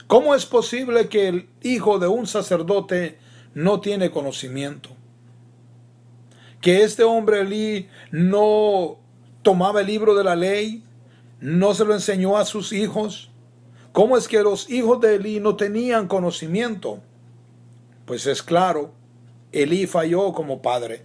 ¿Cómo 0.07 0.35
es 0.35 0.45
posible 0.45 1.09
que 1.09 1.27
el 1.27 1.49
hijo 1.61 1.99
de 1.99 2.07
un 2.07 2.27
sacerdote 2.27 3.17
no 3.53 3.81
tiene 3.81 4.11
conocimiento? 4.11 4.91
Que 6.61 6.83
este 6.83 7.03
hombre 7.03 7.41
Elí 7.41 7.89
no 8.11 8.99
tomaba 9.41 9.81
el 9.81 9.87
libro 9.87 10.15
de 10.15 10.23
la 10.23 10.35
ley, 10.35 10.83
no 11.39 11.73
se 11.73 11.85
lo 11.85 11.93
enseñó 11.93 12.37
a 12.37 12.45
sus 12.45 12.71
hijos. 12.71 13.28
¿Cómo 13.99 14.15
es 14.15 14.29
que 14.29 14.41
los 14.41 14.69
hijos 14.69 15.01
de 15.01 15.15
Elí 15.15 15.41
no 15.41 15.57
tenían 15.57 16.07
conocimiento? 16.07 17.01
Pues 18.05 18.27
es 18.27 18.41
claro, 18.41 18.93
Elí 19.51 19.87
falló 19.87 20.31
como 20.31 20.61
padre. 20.61 21.03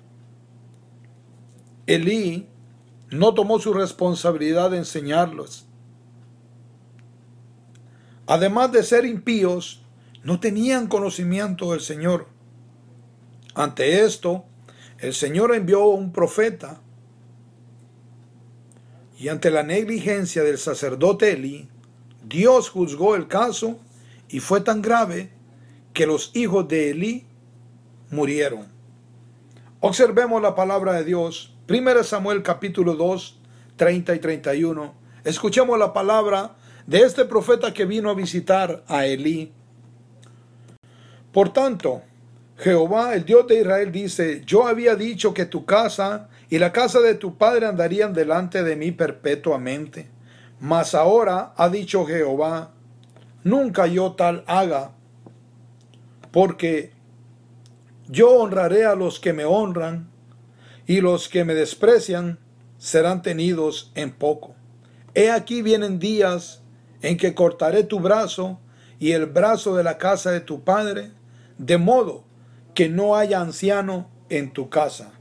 Elí 1.88 2.46
no 3.10 3.34
tomó 3.34 3.58
su 3.58 3.72
responsabilidad 3.72 4.70
de 4.70 4.76
enseñarlos. 4.76 5.66
Además 8.28 8.70
de 8.70 8.84
ser 8.84 9.06
impíos, 9.06 9.82
no 10.22 10.38
tenían 10.38 10.86
conocimiento 10.86 11.72
del 11.72 11.80
Señor. 11.80 12.28
Ante 13.56 14.04
esto, 14.04 14.44
el 14.98 15.14
Señor 15.14 15.52
envió 15.52 15.84
un 15.86 16.12
profeta 16.12 16.80
y 19.18 19.30
ante 19.30 19.50
la 19.50 19.64
negligencia 19.64 20.44
del 20.44 20.58
sacerdote 20.58 21.32
Elí, 21.32 21.68
Dios 22.26 22.70
juzgó 22.70 23.16
el 23.16 23.28
caso 23.28 23.78
y 24.28 24.40
fue 24.40 24.60
tan 24.60 24.80
grave 24.80 25.30
que 25.92 26.06
los 26.06 26.30
hijos 26.34 26.66
de 26.68 26.90
Elí 26.90 27.26
murieron. 28.10 28.66
Observemos 29.80 30.40
la 30.40 30.54
palabra 30.54 30.94
de 30.94 31.04
Dios. 31.04 31.54
1 31.68 32.02
Samuel 32.02 32.42
capítulo 32.42 32.94
2, 32.94 33.40
30 33.76 34.14
y 34.14 34.18
31. 34.18 34.94
Escuchemos 35.24 35.78
la 35.78 35.92
palabra 35.92 36.56
de 36.86 37.00
este 37.00 37.26
profeta 37.26 37.74
que 37.74 37.84
vino 37.84 38.08
a 38.08 38.14
visitar 38.14 38.82
a 38.88 39.04
Elí. 39.06 39.52
Por 41.32 41.52
tanto, 41.52 42.02
Jehová, 42.56 43.14
el 43.14 43.24
Dios 43.24 43.46
de 43.46 43.60
Israel, 43.60 43.92
dice, 43.92 44.42
yo 44.46 44.66
había 44.66 44.94
dicho 44.94 45.34
que 45.34 45.44
tu 45.44 45.64
casa 45.64 46.28
y 46.48 46.58
la 46.58 46.72
casa 46.72 47.00
de 47.00 47.14
tu 47.14 47.36
padre 47.36 47.66
andarían 47.66 48.14
delante 48.14 48.62
de 48.62 48.76
mí 48.76 48.92
perpetuamente. 48.92 50.13
Mas 50.60 50.94
ahora 50.94 51.52
ha 51.56 51.68
dicho 51.68 52.06
Jehová, 52.06 52.72
nunca 53.42 53.86
yo 53.86 54.12
tal 54.12 54.44
haga, 54.46 54.92
porque 56.30 56.92
yo 58.08 58.30
honraré 58.30 58.84
a 58.84 58.94
los 58.94 59.20
que 59.20 59.32
me 59.32 59.44
honran, 59.44 60.10
y 60.86 61.00
los 61.00 61.28
que 61.28 61.44
me 61.44 61.54
desprecian 61.54 62.38
serán 62.78 63.22
tenidos 63.22 63.90
en 63.94 64.12
poco. 64.12 64.54
He 65.14 65.30
aquí 65.30 65.62
vienen 65.62 65.98
días 65.98 66.62
en 67.02 67.16
que 67.16 67.34
cortaré 67.34 67.84
tu 67.84 68.00
brazo 68.00 68.60
y 68.98 69.12
el 69.12 69.26
brazo 69.26 69.76
de 69.76 69.84
la 69.84 69.98
casa 69.98 70.30
de 70.30 70.40
tu 70.40 70.64
padre, 70.64 71.12
de 71.58 71.78
modo 71.78 72.24
que 72.74 72.88
no 72.88 73.16
haya 73.16 73.40
anciano 73.40 74.10
en 74.28 74.52
tu 74.52 74.68
casa. 74.68 75.12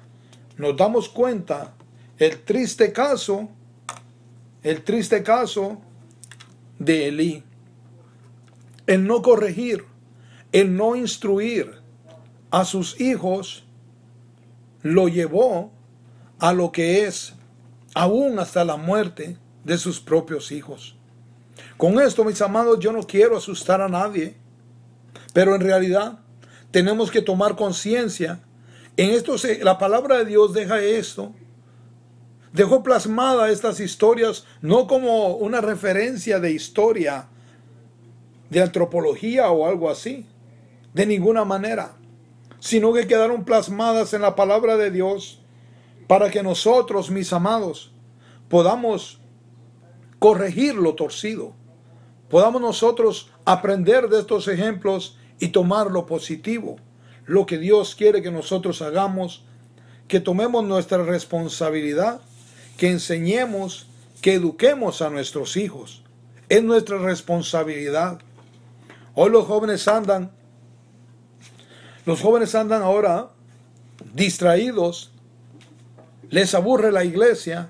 Nos 0.58 0.76
damos 0.76 1.10
cuenta 1.10 1.76
el 2.18 2.44
triste 2.44 2.92
caso, 2.92 3.50
el 4.64 4.84
triste 4.84 5.22
caso 5.24 5.82
de 6.80 7.08
Elí. 7.08 7.44
El 8.88 9.06
no 9.06 9.22
corregir 9.22 9.86
el 10.54 10.78
no 10.78 10.96
instruir 10.96 11.82
a 12.52 12.64
sus 12.64 13.02
hijos 13.02 13.66
lo 14.84 15.08
llevó 15.08 15.72
a 16.40 16.54
lo 16.54 16.72
que 16.72 17.06
es 17.06 17.34
aún 17.96 18.38
hasta 18.38 18.64
la 18.64 18.78
muerte 18.78 19.38
de 19.64 19.78
sus 19.78 20.00
propios 20.00 20.52
hijos. 20.52 20.96
Con 21.78 22.00
esto, 22.00 22.24
mis 22.24 22.42
amados, 22.42 22.80
yo 22.80 22.92
no 22.92 23.02
quiero 23.02 23.38
asustar 23.38 23.82
a 23.82 23.90
nadie, 23.90 24.38
pero 25.34 25.56
en 25.56 25.62
realidad 25.62 26.20
tenemos 26.70 27.10
que 27.10 27.22
tomar 27.22 27.56
conciencia. 27.56 28.44
En 28.96 29.10
esto 29.10 29.36
la 29.62 29.80
palabra 29.80 30.20
de 30.20 30.26
Dios 30.26 30.54
deja 30.54 30.80
esto. 30.82 31.34
Dejó 32.54 32.84
plasmada 32.84 33.50
estas 33.50 33.80
historias 33.80 34.46
no 34.62 34.86
como 34.86 35.36
una 35.36 35.60
referencia 35.60 36.40
de 36.40 36.52
historia 36.52 37.28
de 38.52 38.62
antropología 38.62 39.50
o 39.50 39.68
algo 39.68 39.90
así, 39.90 40.28
de 40.94 41.08
ninguna 41.08 41.46
manera, 41.46 41.96
sino 42.60 42.94
que 42.94 43.08
quedaron 43.08 43.44
plasmadas 43.44 44.14
en 44.14 44.22
la 44.22 44.36
palabra 44.36 44.78
de 44.78 44.92
Dios 44.92 45.42
para 46.08 46.30
que 46.30 46.44
nosotros, 46.44 47.10
mis 47.10 47.34
amados, 47.34 47.92
podamos 48.50 49.20
corregir 50.20 50.76
lo 50.76 50.94
torcido, 50.94 51.56
podamos 52.30 52.62
nosotros 52.62 53.32
aprender 53.46 54.10
de 54.10 54.20
estos 54.20 54.48
ejemplos 54.48 55.18
y 55.40 55.48
tomar 55.48 55.90
lo 55.90 56.06
positivo, 56.06 56.76
lo 57.26 57.48
que 57.48 57.58
Dios 57.58 57.96
quiere 57.96 58.22
que 58.22 58.32
nosotros 58.32 58.84
hagamos, 58.84 59.44
que 60.08 60.20
tomemos 60.20 60.64
nuestra 60.64 61.04
responsabilidad, 61.04 62.22
que 62.78 62.90
enseñemos, 62.90 63.88
que 64.22 64.34
eduquemos 64.34 65.02
a 65.02 65.10
nuestros 65.10 65.58
hijos. 65.58 66.04
Es 66.50 66.64
nuestra 66.64 66.98
responsabilidad. 66.98 68.20
Hoy 69.16 69.30
los 69.30 69.46
jóvenes 69.46 69.88
andan, 69.88 70.32
los 72.06 72.22
jóvenes 72.22 72.56
andan 72.56 72.82
ahora 72.82 73.30
distraídos, 74.14 75.12
les 76.30 76.54
aburre 76.56 76.92
la 76.92 77.04
iglesia. 77.04 77.70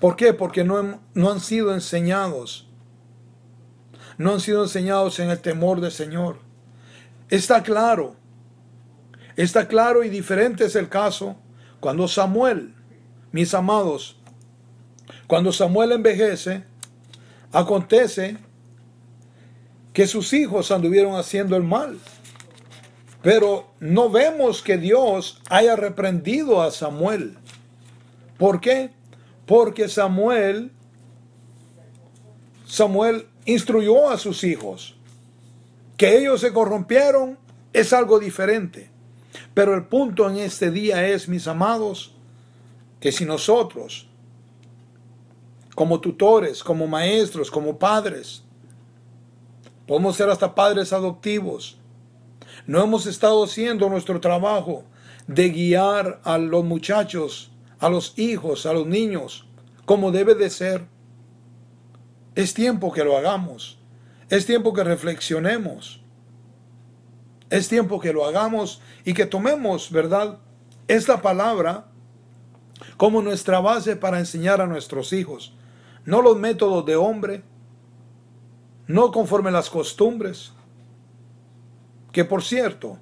¿Por 0.00 0.16
qué? 0.16 0.34
Porque 0.34 0.64
no, 0.64 1.00
no 1.14 1.30
han 1.30 1.40
sido 1.40 1.72
enseñados. 1.72 2.68
No 4.18 4.32
han 4.32 4.40
sido 4.40 4.62
enseñados 4.62 5.18
en 5.18 5.30
el 5.30 5.40
temor 5.40 5.80
del 5.80 5.90
Señor. 5.90 6.38
Está 7.30 7.62
claro, 7.62 8.16
está 9.34 9.66
claro 9.66 10.04
y 10.04 10.10
diferente 10.10 10.66
es 10.66 10.76
el 10.76 10.88
caso 10.88 11.36
cuando 11.84 12.08
Samuel, 12.08 12.72
mis 13.30 13.52
amados, 13.52 14.16
cuando 15.26 15.52
Samuel 15.52 15.92
envejece, 15.92 16.64
acontece 17.52 18.38
que 19.92 20.06
sus 20.06 20.32
hijos 20.32 20.70
anduvieron 20.70 21.14
haciendo 21.16 21.56
el 21.56 21.62
mal. 21.62 21.98
Pero 23.20 23.68
no 23.80 24.08
vemos 24.08 24.62
que 24.62 24.78
Dios 24.78 25.42
haya 25.50 25.76
reprendido 25.76 26.62
a 26.62 26.70
Samuel. 26.70 27.36
¿Por 28.38 28.62
qué? 28.62 28.90
Porque 29.44 29.90
Samuel, 29.90 30.72
Samuel 32.64 33.26
instruyó 33.44 34.08
a 34.08 34.16
sus 34.16 34.42
hijos. 34.42 34.96
Que 35.98 36.16
ellos 36.16 36.40
se 36.40 36.50
corrompieron 36.50 37.38
es 37.74 37.92
algo 37.92 38.18
diferente. 38.20 38.93
Pero 39.52 39.74
el 39.74 39.84
punto 39.86 40.28
en 40.28 40.38
este 40.38 40.70
día 40.70 41.06
es, 41.06 41.28
mis 41.28 41.46
amados, 41.46 42.14
que 43.00 43.12
si 43.12 43.24
nosotros, 43.24 44.08
como 45.74 46.00
tutores, 46.00 46.62
como 46.62 46.86
maestros, 46.86 47.50
como 47.50 47.78
padres, 47.78 48.42
podemos 49.86 50.16
ser 50.16 50.30
hasta 50.30 50.54
padres 50.54 50.92
adoptivos, 50.92 51.78
no 52.66 52.82
hemos 52.82 53.06
estado 53.06 53.44
haciendo 53.44 53.88
nuestro 53.88 54.20
trabajo 54.20 54.84
de 55.26 55.50
guiar 55.50 56.20
a 56.24 56.38
los 56.38 56.64
muchachos, 56.64 57.50
a 57.78 57.88
los 57.88 58.18
hijos, 58.18 58.66
a 58.66 58.72
los 58.72 58.86
niños, 58.86 59.46
como 59.84 60.10
debe 60.10 60.34
de 60.34 60.50
ser. 60.50 60.86
Es 62.34 62.54
tiempo 62.54 62.92
que 62.92 63.04
lo 63.04 63.16
hagamos. 63.16 63.78
Es 64.30 64.46
tiempo 64.46 64.72
que 64.72 64.84
reflexionemos. 64.84 66.03
Es 67.54 67.68
tiempo 67.68 68.00
que 68.00 68.12
lo 68.12 68.26
hagamos 68.26 68.82
y 69.04 69.14
que 69.14 69.26
tomemos, 69.26 69.92
¿verdad? 69.92 70.38
Esta 70.88 71.22
palabra 71.22 71.86
como 72.96 73.22
nuestra 73.22 73.60
base 73.60 73.94
para 73.94 74.18
enseñar 74.18 74.60
a 74.60 74.66
nuestros 74.66 75.12
hijos. 75.12 75.54
No 76.04 76.20
los 76.20 76.36
métodos 76.36 76.84
de 76.84 76.96
hombre, 76.96 77.44
no 78.88 79.12
conforme 79.12 79.52
las 79.52 79.70
costumbres, 79.70 80.52
que 82.10 82.24
por 82.24 82.42
cierto, 82.42 82.98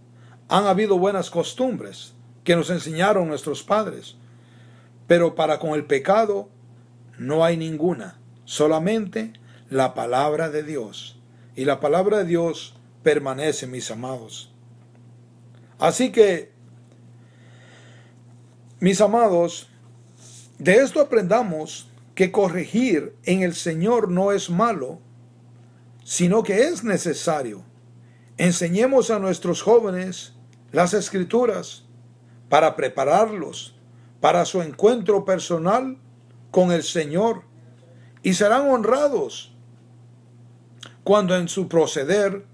han 0.50 0.66
habido 0.66 0.98
buenas 0.98 1.30
costumbres 1.30 2.12
que 2.44 2.54
nos 2.54 2.68
enseñaron 2.68 3.28
nuestros 3.28 3.62
padres, 3.62 4.16
pero 5.06 5.34
para 5.34 5.60
con 5.60 5.70
el 5.70 5.86
pecado 5.86 6.50
no 7.16 7.42
hay 7.42 7.56
ninguna, 7.56 8.18
solamente 8.44 9.32
la 9.70 9.94
palabra 9.94 10.50
de 10.50 10.62
Dios. 10.62 11.18
Y 11.56 11.64
la 11.64 11.80
palabra 11.80 12.18
de 12.18 12.26
Dios 12.26 12.74
permanece, 13.02 13.66
mis 13.66 13.90
amados. 13.90 14.52
Así 15.78 16.12
que, 16.12 16.52
mis 18.80 19.00
amados, 19.00 19.68
de 20.58 20.76
esto 20.76 21.00
aprendamos 21.00 21.88
que 22.14 22.30
corregir 22.30 23.16
en 23.24 23.42
el 23.42 23.54
Señor 23.54 24.08
no 24.08 24.32
es 24.32 24.50
malo, 24.50 25.00
sino 26.04 26.42
que 26.42 26.68
es 26.68 26.84
necesario. 26.84 27.64
Enseñemos 28.36 29.10
a 29.10 29.18
nuestros 29.18 29.62
jóvenes 29.62 30.34
las 30.72 30.94
escrituras 30.94 31.84
para 32.48 32.76
prepararlos 32.76 33.76
para 34.20 34.44
su 34.44 34.62
encuentro 34.62 35.24
personal 35.24 35.98
con 36.50 36.70
el 36.70 36.84
Señor 36.84 37.42
y 38.22 38.34
serán 38.34 38.68
honrados 38.70 39.52
cuando 41.02 41.36
en 41.36 41.48
su 41.48 41.66
proceder 41.66 42.46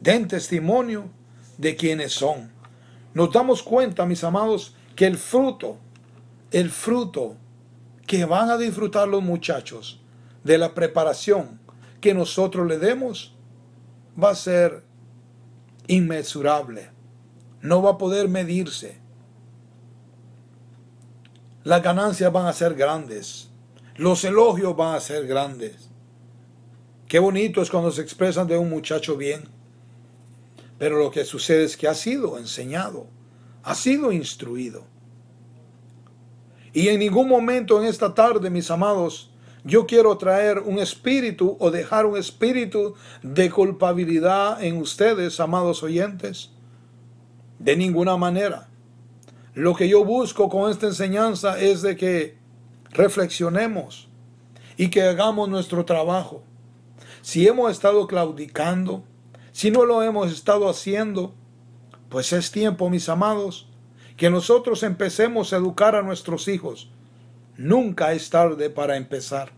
den 0.00 0.28
testimonio 0.28 1.10
de 1.56 1.76
quienes 1.76 2.12
son. 2.12 2.50
Nos 3.14 3.32
damos 3.32 3.62
cuenta, 3.62 4.06
mis 4.06 4.22
amados, 4.24 4.74
que 4.94 5.06
el 5.06 5.16
fruto, 5.16 5.78
el 6.50 6.70
fruto 6.70 7.36
que 8.06 8.24
van 8.24 8.50
a 8.50 8.56
disfrutar 8.56 9.08
los 9.08 9.22
muchachos 9.22 10.00
de 10.44 10.58
la 10.58 10.74
preparación 10.74 11.60
que 12.00 12.14
nosotros 12.14 12.66
le 12.66 12.78
demos 12.78 13.34
va 14.22 14.30
a 14.30 14.34
ser 14.34 14.82
inmesurable. 15.86 16.90
No 17.60 17.82
va 17.82 17.90
a 17.90 17.98
poder 17.98 18.28
medirse. 18.28 18.98
Las 21.64 21.82
ganancias 21.82 22.32
van 22.32 22.46
a 22.46 22.52
ser 22.52 22.74
grandes. 22.74 23.50
Los 23.96 24.24
elogios 24.24 24.76
van 24.76 24.94
a 24.94 25.00
ser 25.00 25.26
grandes. 25.26 25.90
Qué 27.08 27.18
bonito 27.18 27.62
es 27.62 27.70
cuando 27.70 27.90
se 27.90 28.02
expresan 28.02 28.46
de 28.46 28.56
un 28.56 28.70
muchacho 28.70 29.16
bien. 29.16 29.57
Pero 30.78 30.98
lo 30.98 31.10
que 31.10 31.24
sucede 31.24 31.64
es 31.64 31.76
que 31.76 31.88
ha 31.88 31.94
sido 31.94 32.38
enseñado, 32.38 33.06
ha 33.62 33.74
sido 33.74 34.12
instruido. 34.12 34.84
Y 36.72 36.88
en 36.88 37.00
ningún 37.00 37.28
momento 37.28 37.80
en 37.80 37.88
esta 37.88 38.14
tarde, 38.14 38.50
mis 38.50 38.70
amados, 38.70 39.30
yo 39.64 39.86
quiero 39.86 40.16
traer 40.16 40.60
un 40.60 40.78
espíritu 40.78 41.56
o 41.58 41.70
dejar 41.70 42.06
un 42.06 42.16
espíritu 42.16 42.94
de 43.22 43.50
culpabilidad 43.50 44.62
en 44.62 44.76
ustedes, 44.76 45.40
amados 45.40 45.82
oyentes. 45.82 46.50
De 47.58 47.76
ninguna 47.76 48.16
manera. 48.16 48.68
Lo 49.54 49.74
que 49.74 49.88
yo 49.88 50.04
busco 50.04 50.48
con 50.48 50.70
esta 50.70 50.86
enseñanza 50.86 51.58
es 51.58 51.82
de 51.82 51.96
que 51.96 52.38
reflexionemos 52.90 54.08
y 54.76 54.88
que 54.90 55.02
hagamos 55.02 55.48
nuestro 55.48 55.84
trabajo. 55.84 56.44
Si 57.22 57.48
hemos 57.48 57.72
estado 57.72 58.06
claudicando, 58.06 59.02
si 59.58 59.72
no 59.72 59.84
lo 59.84 60.04
hemos 60.04 60.30
estado 60.30 60.68
haciendo, 60.68 61.34
pues 62.10 62.32
es 62.32 62.52
tiempo, 62.52 62.88
mis 62.90 63.08
amados, 63.08 63.68
que 64.16 64.30
nosotros 64.30 64.84
empecemos 64.84 65.52
a 65.52 65.56
educar 65.56 65.96
a 65.96 66.02
nuestros 66.02 66.46
hijos. 66.46 66.92
Nunca 67.56 68.12
es 68.12 68.30
tarde 68.30 68.70
para 68.70 68.96
empezar. 68.96 69.50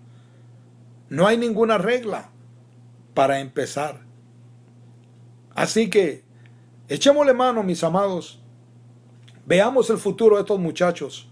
No 1.10 1.26
hay 1.26 1.36
ninguna 1.36 1.76
regla 1.76 2.30
para 3.12 3.40
empezar. 3.40 4.00
Así 5.54 5.90
que 5.90 6.24
echémosle 6.88 7.34
mano, 7.34 7.62
mis 7.62 7.84
amados. 7.84 8.40
Veamos 9.44 9.90
el 9.90 9.98
futuro 9.98 10.36
de 10.36 10.42
estos 10.44 10.58
muchachos. 10.58 11.28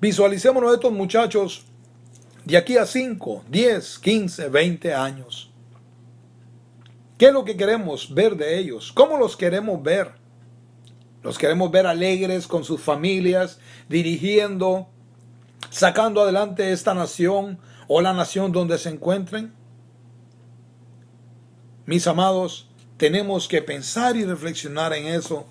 Visualicémonos 0.00 0.70
a 0.70 0.74
estos 0.74 0.92
muchachos 0.92 1.66
de 2.46 2.56
aquí 2.56 2.78
a 2.78 2.86
5, 2.86 3.44
10, 3.50 3.98
15, 3.98 4.48
20 4.48 4.94
años. 4.94 5.50
¿Qué 7.18 7.26
es 7.26 7.32
lo 7.32 7.44
que 7.44 7.56
queremos 7.56 8.14
ver 8.14 8.36
de 8.36 8.56
ellos? 8.58 8.92
¿Cómo 8.92 9.18
los 9.18 9.36
queremos 9.36 9.82
ver? 9.82 10.12
Los 11.24 11.38
queremos 11.38 11.72
ver 11.72 11.88
alegres 11.88 12.46
con 12.46 12.62
sus 12.62 12.80
familias, 12.80 13.58
dirigiendo, 13.88 14.86
sacando 15.70 16.22
adelante 16.22 16.70
esta 16.70 16.94
nación 16.94 17.58
o 17.88 18.00
la 18.00 18.12
nación 18.12 18.52
donde 18.52 18.78
se 18.78 18.90
encuentren. 18.90 19.52
Mis 21.84 22.06
amados, 22.06 22.70
tenemos 22.96 23.48
que 23.48 23.60
pensar 23.60 24.16
y 24.16 24.24
reflexionar 24.24 24.92
en 24.92 25.06
eso 25.06 25.46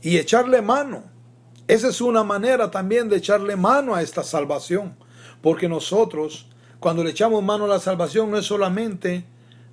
y 0.00 0.16
echarle 0.16 0.62
mano. 0.62 1.02
Esa 1.66 1.88
es 1.88 2.00
una 2.00 2.22
manera 2.22 2.70
también 2.70 3.08
de 3.08 3.16
echarle 3.16 3.56
mano 3.56 3.96
a 3.96 4.02
esta 4.02 4.22
salvación. 4.22 4.96
Porque 5.42 5.68
nosotros, 5.68 6.46
cuando 6.78 7.04
le 7.04 7.10
echamos 7.10 7.42
mano 7.42 7.64
a 7.64 7.68
la 7.68 7.80
salvación, 7.80 8.30
no 8.30 8.38
es 8.38 8.46
solamente 8.46 9.24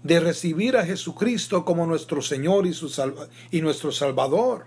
de 0.04 0.20
recibir 0.20 0.78
a 0.78 0.86
Jesucristo 0.86 1.66
como 1.66 1.86
nuestro 1.86 2.22
Señor 2.22 2.66
y, 3.52 3.62
nuestro 3.62 3.92
Salvador, 3.92 4.66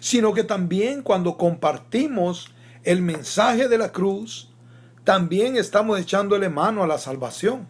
sino 0.00 0.32
que 0.32 0.44
también 0.44 1.02
cuando 1.02 1.36
compartimos 1.36 2.50
el 2.82 3.02
mensaje 3.02 3.68
de 3.68 3.78
la 3.78 3.92
cruz, 3.92 4.50
también 5.04 5.56
estamos 5.56 6.00
echándole 6.00 6.48
mano 6.48 6.82
a 6.82 6.86
la 6.86 6.98
salvación. 6.98 7.68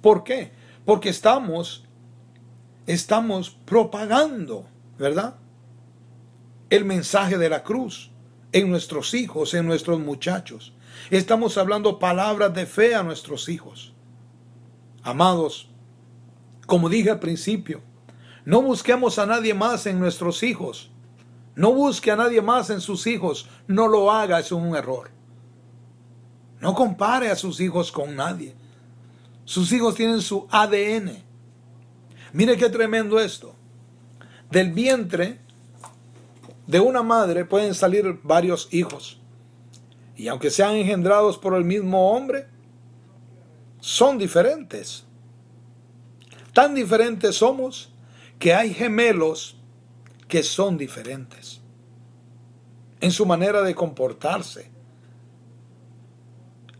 ¿Por 0.00 0.24
qué? 0.24 0.52
Porque 0.84 1.10
estamos, 1.10 1.84
estamos 2.86 3.50
propagando, 3.50 4.66
¿verdad? 4.98 5.36
El 6.70 6.84
mensaje 6.84 7.38
de 7.38 7.50
la 7.50 7.62
cruz 7.62 8.10
en 8.52 8.70
nuestros 8.70 9.14
hijos, 9.14 9.54
en 9.54 9.66
nuestros 9.66 10.00
muchachos. 10.00 10.72
Estamos 11.10 11.58
hablando 11.58 11.98
palabras 11.98 12.54
de 12.54 12.66
fe 12.66 12.94
a 12.94 13.02
nuestros 13.02 13.48
hijos. 13.48 13.92
Amados, 15.02 15.68
como 16.66 16.88
dije 16.88 17.10
al 17.10 17.18
principio, 17.18 17.80
no 18.44 18.62
busquemos 18.62 19.18
a 19.18 19.26
nadie 19.26 19.54
más 19.54 19.86
en 19.86 20.00
nuestros 20.00 20.42
hijos. 20.42 20.90
No 21.54 21.72
busque 21.72 22.10
a 22.10 22.16
nadie 22.16 22.40
más 22.40 22.70
en 22.70 22.80
sus 22.80 23.06
hijos. 23.06 23.48
No 23.66 23.88
lo 23.88 24.12
haga, 24.12 24.38
es 24.38 24.52
un 24.52 24.76
error. 24.76 25.10
No 26.60 26.74
compare 26.74 27.30
a 27.30 27.36
sus 27.36 27.60
hijos 27.60 27.92
con 27.92 28.16
nadie. 28.16 28.54
Sus 29.44 29.72
hijos 29.72 29.94
tienen 29.94 30.20
su 30.20 30.46
ADN. 30.50 31.22
Mire 32.32 32.56
qué 32.56 32.68
tremendo 32.68 33.18
esto. 33.18 33.54
Del 34.50 34.72
vientre 34.72 35.40
de 36.66 36.80
una 36.80 37.02
madre 37.02 37.44
pueden 37.44 37.74
salir 37.74 38.20
varios 38.22 38.68
hijos. 38.70 39.20
Y 40.18 40.26
aunque 40.26 40.50
sean 40.50 40.74
engendrados 40.74 41.38
por 41.38 41.54
el 41.54 41.64
mismo 41.64 42.10
hombre, 42.10 42.48
son 43.78 44.18
diferentes. 44.18 45.04
Tan 46.52 46.74
diferentes 46.74 47.36
somos 47.36 47.92
que 48.40 48.52
hay 48.52 48.74
gemelos 48.74 49.56
que 50.26 50.42
son 50.42 50.76
diferentes 50.76 51.60
en 53.00 53.12
su 53.12 53.26
manera 53.26 53.62
de 53.62 53.76
comportarse. 53.76 54.72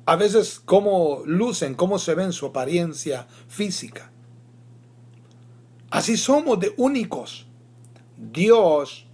A 0.04 0.16
veces 0.16 0.58
cómo 0.58 1.22
lucen, 1.24 1.76
cómo 1.76 2.00
se 2.00 2.16
ven 2.16 2.32
su 2.32 2.46
apariencia 2.46 3.28
física. 3.46 4.10
Así 5.90 6.16
somos 6.16 6.58
de 6.58 6.74
únicos. 6.76 7.46
Dios, 8.16 9.06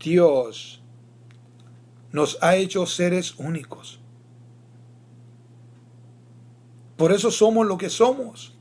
Dios 0.00 0.79
nos 2.12 2.38
ha 2.42 2.56
hecho 2.56 2.86
seres 2.86 3.34
únicos. 3.38 4.00
Por 6.96 7.12
eso 7.12 7.30
somos 7.30 7.66
lo 7.66 7.78
que 7.78 7.88
somos. 7.88 8.56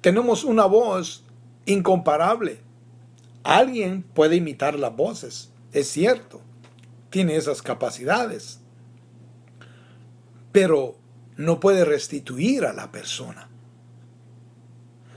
Tenemos 0.00 0.44
una 0.44 0.66
voz 0.66 1.24
incomparable. 1.64 2.60
Alguien 3.42 4.02
puede 4.02 4.36
imitar 4.36 4.78
las 4.78 4.94
voces, 4.94 5.52
es 5.72 5.88
cierto, 5.88 6.40
tiene 7.10 7.36
esas 7.36 7.62
capacidades, 7.62 8.60
pero 10.52 10.96
no 11.36 11.60
puede 11.60 11.84
restituir 11.84 12.64
a 12.64 12.72
la 12.72 12.90
persona. 12.90 13.48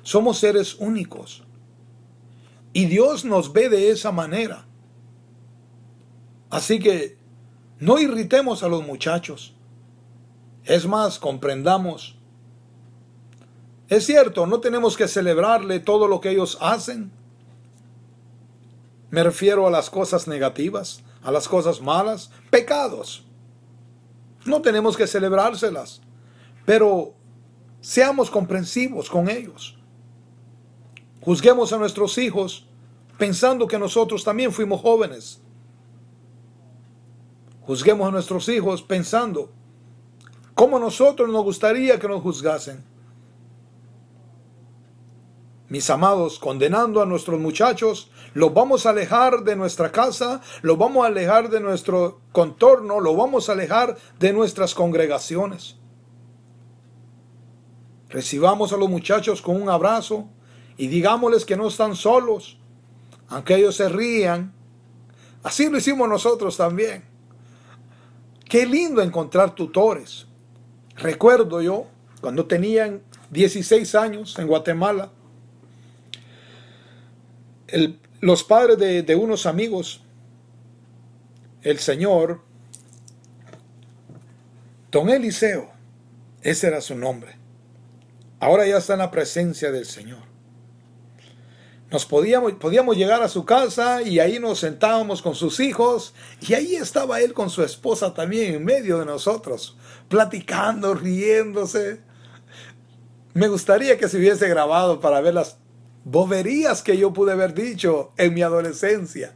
Somos 0.04 0.40
seres 0.40 0.76
únicos 0.76 1.44
y 2.74 2.86
Dios 2.86 3.26
nos 3.26 3.54
ve 3.54 3.70
de 3.70 3.90
esa 3.90 4.12
manera. 4.12 4.66
Así 6.50 6.80
que 6.80 7.18
no 7.80 8.00
irritemos 8.00 8.64
a 8.64 8.68
los 8.68 8.86
muchachos. 8.86 9.56
Es 10.66 10.86
más, 10.86 11.20
comprendamos. 11.20 12.18
Es 13.88 14.06
cierto, 14.06 14.46
no 14.46 14.60
tenemos 14.60 14.98
que 14.98 15.08
celebrarle 15.08 15.80
todo 15.80 16.08
lo 16.08 16.22
que 16.22 16.32
ellos 16.32 16.58
hacen. 16.62 17.12
Me 19.10 19.24
refiero 19.24 19.66
a 19.66 19.72
las 19.72 19.90
cosas 19.90 20.28
negativas, 20.28 21.02
a 21.24 21.32
las 21.32 21.48
cosas 21.48 21.82
malas, 21.82 22.32
pecados. 22.52 23.26
No 24.46 24.62
tenemos 24.62 24.96
que 24.96 25.08
celebrárselas, 25.08 26.02
pero 26.66 27.14
seamos 27.82 28.30
comprensivos 28.30 29.10
con 29.10 29.30
ellos. 29.30 29.78
Juzguemos 31.22 31.74
a 31.74 31.78
nuestros 31.78 32.18
hijos 32.18 32.68
pensando 33.18 33.68
que 33.68 33.80
nosotros 33.80 34.24
también 34.24 34.52
fuimos 34.52 34.82
jóvenes. 34.82 35.42
Juzguemos 37.70 38.08
a 38.08 38.12
nuestros 38.12 38.50
hijos 38.50 38.82
pensando 38.82 39.52
cómo 40.56 40.80
nosotros 40.80 41.30
nos 41.30 41.44
gustaría 41.44 42.00
que 42.00 42.08
nos 42.08 42.24
juzgasen 42.24 42.84
mis 45.68 45.88
amados, 45.92 46.40
condenando 46.40 47.00
a 47.00 47.06
nuestros 47.06 47.40
muchachos, 47.40 48.10
los 48.34 48.52
vamos 48.56 48.88
a 48.88 48.90
alejar 48.90 49.44
de 49.44 49.56
nuestra 49.56 49.92
casa, 49.92 50.42
los 50.64 50.80
vamos 50.80 51.04
a 51.04 51.10
alejar 51.10 51.52
de 51.52 51.60
nuestro 51.60 52.22
contorno, 52.32 53.00
los 53.00 53.16
vamos 53.16 53.50
a 53.50 53.52
alejar 53.52 53.96
de 54.18 54.34
nuestras 54.34 54.74
congregaciones. 54.74 55.78
Recibamos 58.10 58.74
a 58.74 58.78
los 58.78 58.90
muchachos 58.90 59.44
con 59.44 59.62
un 59.62 59.70
abrazo 59.70 60.28
y 60.76 60.88
digámosles 60.88 61.46
que 61.46 61.56
no 61.56 61.68
están 61.68 61.96
solos, 61.96 62.58
aunque 63.28 63.58
ellos 63.58 63.76
se 63.76 63.90
rían. 63.90 64.56
Así 65.44 65.70
lo 65.70 65.78
hicimos 65.78 66.10
nosotros 66.10 66.58
también. 66.58 67.09
Qué 68.50 68.66
lindo 68.66 69.04
encontrar 69.04 69.54
tutores. 69.54 70.26
Recuerdo 70.96 71.62
yo, 71.62 71.86
cuando 72.20 72.48
tenían 72.48 73.04
16 73.30 73.94
años 73.94 74.38
en 74.40 74.48
Guatemala, 74.48 75.12
los 78.20 78.44
padres 78.44 78.80
de, 78.80 79.04
de 79.04 79.16
unos 79.16 79.46
amigos, 79.46 80.02
el 81.62 81.78
Señor, 81.78 82.42
Don 84.92 85.10
Eliseo, 85.10 85.70
ese 86.42 86.68
era 86.68 86.82
su 86.82 86.96
nombre. 86.96 87.36
Ahora 88.40 88.66
ya 88.66 88.78
está 88.78 88.94
en 88.94 89.00
la 89.00 89.12
presencia 89.12 89.72
del 89.72 89.86
Señor. 89.86 90.29
Nos 91.92 92.06
podíamos, 92.06 92.54
podíamos 92.54 92.98
llegar 92.98 93.24
a 93.24 93.30
su 93.30 93.46
casa 93.46 94.04
y 94.04 94.20
ahí 94.20 94.40
nos 94.40 94.60
sentábamos 94.60 95.24
con 95.24 95.34
sus 95.34 95.60
hijos 95.60 96.14
y 96.40 96.54
ahí 96.54 96.76
estaba 96.76 97.20
él 97.22 97.34
con 97.34 97.50
su 97.50 97.64
esposa 97.64 98.14
también 98.14 98.54
en 98.54 98.64
medio 98.64 99.00
de 99.00 99.06
nosotros, 99.06 99.76
platicando, 100.08 100.94
riéndose. 100.94 102.02
Me 103.34 103.48
gustaría 103.48 103.98
que 103.98 104.08
se 104.08 104.18
hubiese 104.18 104.48
grabado 104.48 105.00
para 105.00 105.20
ver 105.22 105.34
las 105.34 105.58
boberías 106.04 106.84
que 106.84 106.98
yo 106.98 107.12
pude 107.12 107.32
haber 107.32 107.56
dicho 107.56 108.12
en 108.18 108.36
mi 108.36 108.44
adolescencia. 108.44 109.34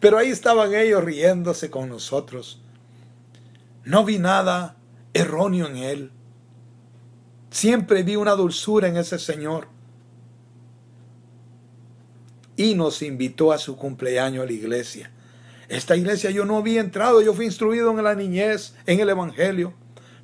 Pero 0.00 0.16
ahí 0.18 0.30
estaban 0.30 0.74
ellos 0.74 1.04
riéndose 1.04 1.70
con 1.70 1.88
nosotros. 1.88 2.62
No 3.84 4.04
vi 4.04 4.18
nada 4.18 4.76
erróneo 5.12 5.66
en 5.66 5.76
él. 5.76 6.12
Siempre 7.50 8.02
vi 8.02 8.16
una 8.16 8.32
dulzura 8.32 8.88
en 8.88 8.96
ese 8.96 9.18
Señor. 9.18 9.73
Y 12.56 12.74
nos 12.74 13.02
invitó 13.02 13.52
a 13.52 13.58
su 13.58 13.76
cumpleaños 13.76 14.44
a 14.44 14.46
la 14.46 14.52
iglesia. 14.52 15.10
Esta 15.68 15.96
iglesia 15.96 16.30
yo 16.30 16.44
no 16.44 16.58
había 16.58 16.80
entrado, 16.80 17.22
yo 17.22 17.34
fui 17.34 17.46
instruido 17.46 17.90
en 17.90 18.04
la 18.04 18.14
niñez, 18.14 18.74
en 18.86 19.00
el 19.00 19.08
Evangelio, 19.08 19.74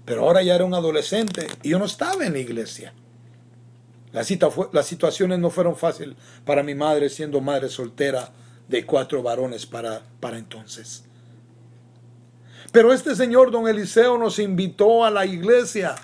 pero 0.05 0.23
ahora 0.23 0.43
ya 0.43 0.55
era 0.55 0.65
un 0.65 0.75
adolescente 0.75 1.47
y 1.63 1.71
yo 1.71 1.79
no 1.79 1.87
estaba 1.87 2.25
en 2.25 2.35
la 2.35 2.39
iglesia. 2.39 2.93
La 4.13 4.27
las 4.73 4.87
situaciones 4.87 5.39
no 5.39 5.51
fueron 5.51 5.77
fáciles 5.77 6.17
para 6.45 6.63
mi 6.63 6.75
madre 6.75 7.09
siendo 7.09 7.41
madre 7.41 7.69
soltera 7.69 8.33
de 8.69 8.85
cuatro 8.85 9.23
varones 9.23 9.67
para, 9.67 10.03
para 10.19 10.37
entonces. 10.37 11.05
Pero 12.73 12.93
este 12.93 13.15
señor, 13.15 13.51
don 13.51 13.69
Eliseo, 13.69 14.19
nos 14.19 14.39
invitó 14.39 15.05
a 15.05 15.11
la 15.11 15.27
iglesia. 15.27 15.97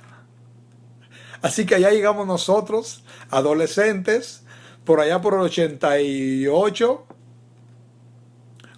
Así 1.42 1.66
que 1.66 1.76
allá 1.76 1.90
llegamos 1.90 2.26
nosotros, 2.26 3.04
adolescentes, 3.30 4.42
por 4.86 5.00
allá 5.00 5.20
por 5.20 5.34
el 5.34 5.40
88, 5.40 7.06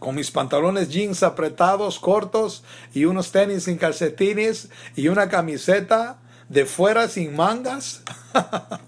con 0.00 0.14
mis 0.16 0.30
pantalones 0.32 0.88
jeans 0.88 1.22
apretados, 1.22 2.00
cortos, 2.00 2.64
y 2.94 3.04
unos 3.04 3.30
tenis 3.30 3.64
sin 3.64 3.76
calcetines, 3.76 4.70
y 4.96 5.08
una 5.08 5.28
camiseta 5.28 6.18
de 6.48 6.64
fuera 6.66 7.06
sin 7.06 7.36
mangas. 7.36 8.02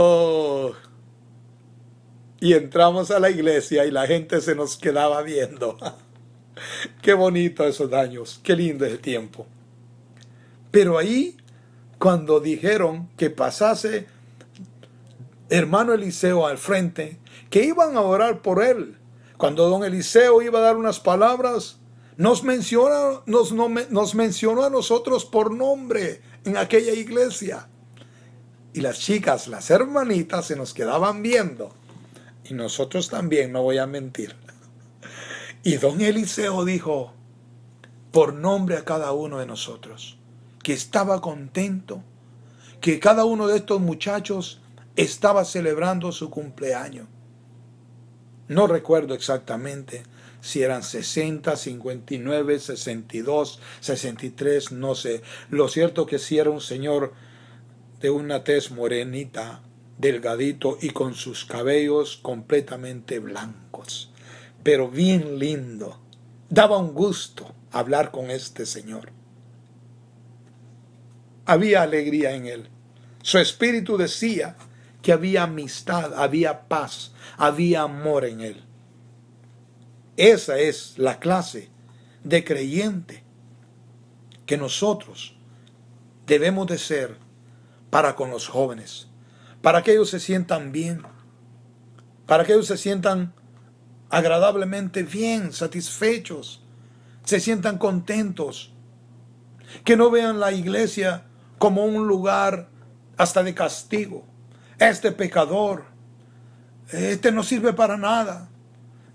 Oh. 0.00 0.74
Y 2.38 2.52
entramos 2.52 3.10
a 3.10 3.18
la 3.18 3.30
iglesia 3.30 3.84
y 3.84 3.90
la 3.90 4.06
gente 4.06 4.40
se 4.40 4.54
nos 4.54 4.76
quedaba 4.76 5.22
viendo. 5.22 5.76
Qué 7.02 7.14
bonito 7.14 7.66
esos 7.66 7.90
daños, 7.90 8.38
qué 8.44 8.54
lindo 8.54 8.86
ese 8.86 8.98
tiempo. 8.98 9.44
Pero 10.70 10.98
ahí, 10.98 11.36
cuando 11.98 12.38
dijeron 12.38 13.08
que 13.16 13.30
pasase 13.30 14.06
hermano 15.50 15.92
Eliseo 15.92 16.46
al 16.46 16.58
frente, 16.58 17.18
que 17.50 17.64
iban 17.64 17.96
a 17.96 18.02
orar 18.02 18.42
por 18.42 18.62
él, 18.62 18.98
cuando 19.36 19.68
don 19.68 19.84
Eliseo 19.84 20.42
iba 20.42 20.58
a 20.58 20.62
dar 20.62 20.76
unas 20.76 21.00
palabras, 21.00 21.78
nos, 22.16 22.42
menciona, 22.42 23.20
nos, 23.26 24.14
mencionó 24.14 24.64
a 24.64 24.70
nosotros 24.70 25.24
por 25.24 25.52
nombre 25.52 26.20
en 26.44 26.56
aquella 26.56 26.92
iglesia. 26.92 27.68
Y 28.72 28.80
las 28.80 28.98
chicas, 28.98 29.46
las 29.46 29.70
hermanitas, 29.70 30.46
se 30.46 30.56
nos 30.56 30.74
quedaban 30.74 31.22
viendo. 31.22 31.72
Y 32.44 32.54
nosotros 32.54 33.08
también, 33.08 33.52
no 33.52 33.62
voy 33.62 33.78
a 33.78 33.86
mentir. 33.86 34.34
Y 35.62 35.76
don 35.76 36.00
Eliseo 36.00 36.64
dijo, 36.64 37.12
por 38.10 38.34
nombre 38.34 38.76
a 38.76 38.84
cada 38.84 39.12
uno 39.12 39.38
de 39.38 39.46
nosotros, 39.46 40.18
que 40.62 40.72
estaba 40.72 41.20
contento 41.20 42.02
que 42.80 42.98
cada 42.98 43.24
uno 43.24 43.46
de 43.46 43.58
estos 43.58 43.80
muchachos 43.80 44.60
estaba 44.98 45.44
celebrando 45.44 46.10
su 46.10 46.28
cumpleaños. 46.28 47.06
No 48.48 48.66
recuerdo 48.66 49.14
exactamente 49.14 50.02
si 50.40 50.62
eran 50.62 50.82
60, 50.82 51.54
59, 51.54 52.58
62, 52.58 53.60
63, 53.78 54.72
no 54.72 54.96
sé. 54.96 55.22
Lo 55.50 55.68
cierto 55.68 56.04
que 56.04 56.18
si 56.18 56.38
era 56.38 56.50
un 56.50 56.60
señor 56.60 57.12
de 58.00 58.10
una 58.10 58.42
tez 58.42 58.72
morenita, 58.72 59.62
delgadito 59.98 60.78
y 60.80 60.90
con 60.90 61.14
sus 61.14 61.44
cabellos 61.44 62.16
completamente 62.16 63.20
blancos, 63.20 64.10
pero 64.64 64.90
bien 64.90 65.38
lindo. 65.38 66.00
Daba 66.50 66.76
un 66.78 66.92
gusto 66.92 67.54
hablar 67.70 68.10
con 68.10 68.32
este 68.32 68.66
señor. 68.66 69.12
Había 71.46 71.82
alegría 71.82 72.34
en 72.34 72.46
él. 72.46 72.68
Su 73.22 73.38
espíritu 73.38 73.96
decía 73.96 74.56
que 75.08 75.12
había 75.14 75.44
amistad, 75.44 76.12
había 76.22 76.68
paz, 76.68 77.12
había 77.38 77.80
amor 77.80 78.26
en 78.26 78.42
él. 78.42 78.62
Esa 80.18 80.58
es 80.58 80.98
la 80.98 81.18
clase 81.18 81.70
de 82.24 82.44
creyente 82.44 83.24
que 84.44 84.58
nosotros 84.58 85.34
debemos 86.26 86.66
de 86.66 86.76
ser 86.76 87.16
para 87.88 88.14
con 88.16 88.30
los 88.30 88.48
jóvenes, 88.48 89.08
para 89.62 89.82
que 89.82 89.92
ellos 89.92 90.10
se 90.10 90.20
sientan 90.20 90.72
bien, 90.72 91.00
para 92.26 92.44
que 92.44 92.52
ellos 92.52 92.66
se 92.66 92.76
sientan 92.76 93.32
agradablemente 94.10 95.04
bien, 95.04 95.54
satisfechos, 95.54 96.62
se 97.24 97.40
sientan 97.40 97.78
contentos, 97.78 98.74
que 99.84 99.96
no 99.96 100.10
vean 100.10 100.38
la 100.38 100.52
iglesia 100.52 101.24
como 101.56 101.86
un 101.86 102.06
lugar 102.06 102.68
hasta 103.16 103.42
de 103.42 103.54
castigo. 103.54 104.26
Este 104.78 105.10
pecador, 105.12 105.84
este 106.92 107.32
no 107.32 107.42
sirve 107.42 107.72
para 107.72 107.96
nada. 107.96 108.48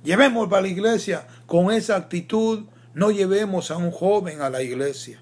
Llevemos 0.03 0.51
a 0.51 0.61
la 0.61 0.67
iglesia 0.67 1.25
con 1.45 1.71
esa 1.71 1.95
actitud, 1.95 2.65
no 2.93 3.11
llevemos 3.11 3.71
a 3.71 3.77
un 3.77 3.91
joven 3.91 4.41
a 4.41 4.49
la 4.49 4.61
iglesia. 4.61 5.21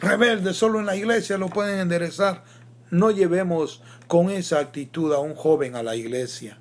Rebelde, 0.00 0.54
solo 0.54 0.80
en 0.80 0.86
la 0.86 0.96
iglesia 0.96 1.38
lo 1.38 1.48
pueden 1.48 1.78
enderezar. 1.78 2.42
No 2.90 3.10
llevemos 3.10 3.82
con 4.08 4.30
esa 4.30 4.58
actitud 4.58 5.12
a 5.12 5.18
un 5.18 5.34
joven 5.34 5.76
a 5.76 5.82
la 5.82 5.94
iglesia. 5.94 6.58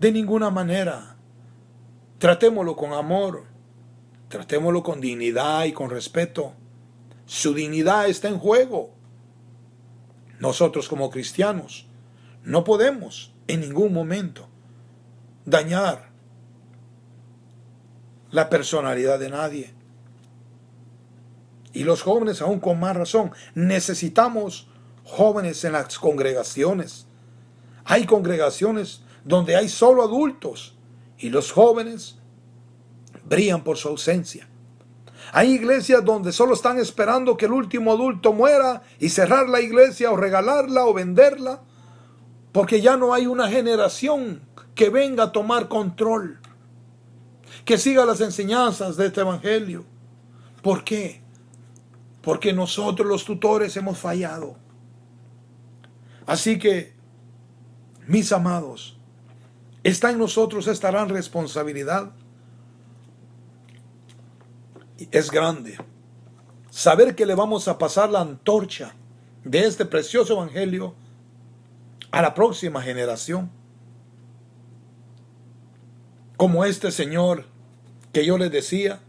De 0.00 0.10
ninguna 0.10 0.50
manera. 0.50 1.16
Tratémoslo 2.18 2.74
con 2.74 2.92
amor. 2.92 3.44
Tratémoslo 4.28 4.82
con 4.82 5.00
dignidad 5.00 5.64
y 5.66 5.72
con 5.72 5.90
respeto. 5.90 6.54
Su 7.26 7.54
dignidad 7.54 8.08
está 8.08 8.28
en 8.28 8.38
juego. 8.38 8.94
Nosotros 10.42 10.88
como 10.88 11.08
cristianos 11.08 11.86
no 12.42 12.64
podemos 12.64 13.32
en 13.46 13.60
ningún 13.60 13.92
momento 13.92 14.48
dañar 15.44 16.10
la 18.32 18.50
personalidad 18.50 19.20
de 19.20 19.30
nadie. 19.30 19.72
Y 21.72 21.84
los 21.84 22.02
jóvenes 22.02 22.42
aún 22.42 22.58
con 22.58 22.80
más 22.80 22.96
razón. 22.96 23.30
Necesitamos 23.54 24.66
jóvenes 25.04 25.62
en 25.62 25.74
las 25.74 25.96
congregaciones. 25.96 27.06
Hay 27.84 28.04
congregaciones 28.04 29.02
donde 29.24 29.54
hay 29.54 29.68
solo 29.68 30.02
adultos 30.02 30.76
y 31.18 31.30
los 31.30 31.52
jóvenes 31.52 32.18
brillan 33.26 33.62
por 33.62 33.76
su 33.76 33.86
ausencia. 33.86 34.48
Hay 35.34 35.52
iglesias 35.52 36.04
donde 36.04 36.30
solo 36.30 36.52
están 36.52 36.78
esperando 36.78 37.38
que 37.38 37.46
el 37.46 37.52
último 37.52 37.92
adulto 37.92 38.34
muera 38.34 38.82
y 39.00 39.08
cerrar 39.08 39.48
la 39.48 39.62
iglesia 39.62 40.12
o 40.12 40.16
regalarla 40.16 40.84
o 40.84 40.92
venderla, 40.92 41.62
porque 42.52 42.82
ya 42.82 42.98
no 42.98 43.14
hay 43.14 43.26
una 43.26 43.48
generación 43.48 44.42
que 44.74 44.90
venga 44.90 45.24
a 45.24 45.32
tomar 45.32 45.68
control, 45.68 46.38
que 47.64 47.78
siga 47.78 48.04
las 48.04 48.20
enseñanzas 48.20 48.98
de 48.98 49.06
este 49.06 49.22
Evangelio. 49.22 49.86
¿Por 50.60 50.84
qué? 50.84 51.22
Porque 52.20 52.52
nosotros 52.52 53.08
los 53.08 53.24
tutores 53.24 53.74
hemos 53.78 53.98
fallado. 53.98 54.56
Así 56.26 56.58
que, 56.58 56.92
mis 58.06 58.32
amados, 58.32 58.98
está 59.82 60.10
en 60.10 60.18
nosotros 60.18 60.66
esta 60.66 60.90
gran 60.90 61.08
responsabilidad. 61.08 62.12
Es 65.10 65.30
grande. 65.30 65.78
Saber 66.70 67.14
que 67.14 67.26
le 67.26 67.34
vamos 67.34 67.68
a 67.68 67.78
pasar 67.78 68.10
la 68.10 68.20
antorcha 68.20 68.94
de 69.44 69.66
este 69.66 69.84
precioso 69.84 70.34
Evangelio 70.34 70.94
a 72.10 72.22
la 72.22 72.34
próxima 72.34 72.82
generación 72.82 73.50
como 76.36 76.64
este 76.64 76.90
señor 76.90 77.46
que 78.12 78.26
yo 78.26 78.36
les 78.36 78.50
decía. 78.50 79.00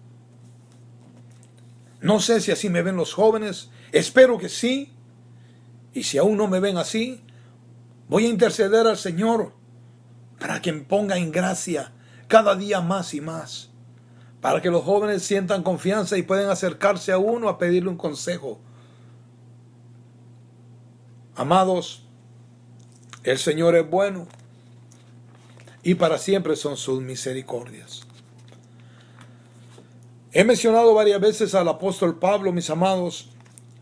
No 2.00 2.20
sé 2.20 2.42
si 2.42 2.52
así 2.52 2.70
me 2.70 2.84
ven 2.84 2.96
los 2.96 3.14
jóvenes, 3.14 3.72
espero 3.92 4.38
que 4.38 4.50
sí. 4.50 4.94
Y 5.94 6.04
si 6.04 6.18
aún 6.18 6.38
no 6.38 6.48
me 6.48 6.60
ven 6.60 6.78
así, 6.78 7.24
voy 8.08 8.26
a 8.26 8.30
interceder 8.30 8.86
al 8.88 8.98
Señor 8.98 9.54
para 10.40 10.62
que 10.62 10.72
me 10.74 10.82
ponga 10.82 11.18
en 11.18 11.32
gracia 11.32 11.92
cada 12.28 12.56
día 12.56 12.82
más 12.82 13.14
y 13.14 13.22
más. 13.22 13.73
Para 14.44 14.62
que 14.62 14.70
los 14.70 14.84
jóvenes 14.84 15.24
sientan 15.24 15.64
confianza 15.64 16.18
y 16.18 16.22
puedan 16.22 16.50
acercarse 16.50 17.14
a 17.14 17.18
uno 17.18 17.48
a 17.48 17.58
pedirle 17.58 17.90
un 17.90 17.96
consejo. 17.96 18.60
Amados, 21.34 22.04
el 23.24 23.38
Señor 23.38 23.74
es 23.78 23.90
bueno 23.90 24.28
y 25.82 25.96
para 25.96 26.18
siempre 26.18 26.58
son 26.58 26.76
sus 26.76 27.02
misericordias. 27.02 28.02
He 30.34 30.44
mencionado 30.44 30.94
varias 30.94 31.22
veces 31.22 31.56
al 31.56 31.70
apóstol 31.70 32.20
Pablo, 32.20 32.52
mis 32.52 32.70
amados, 32.70 33.30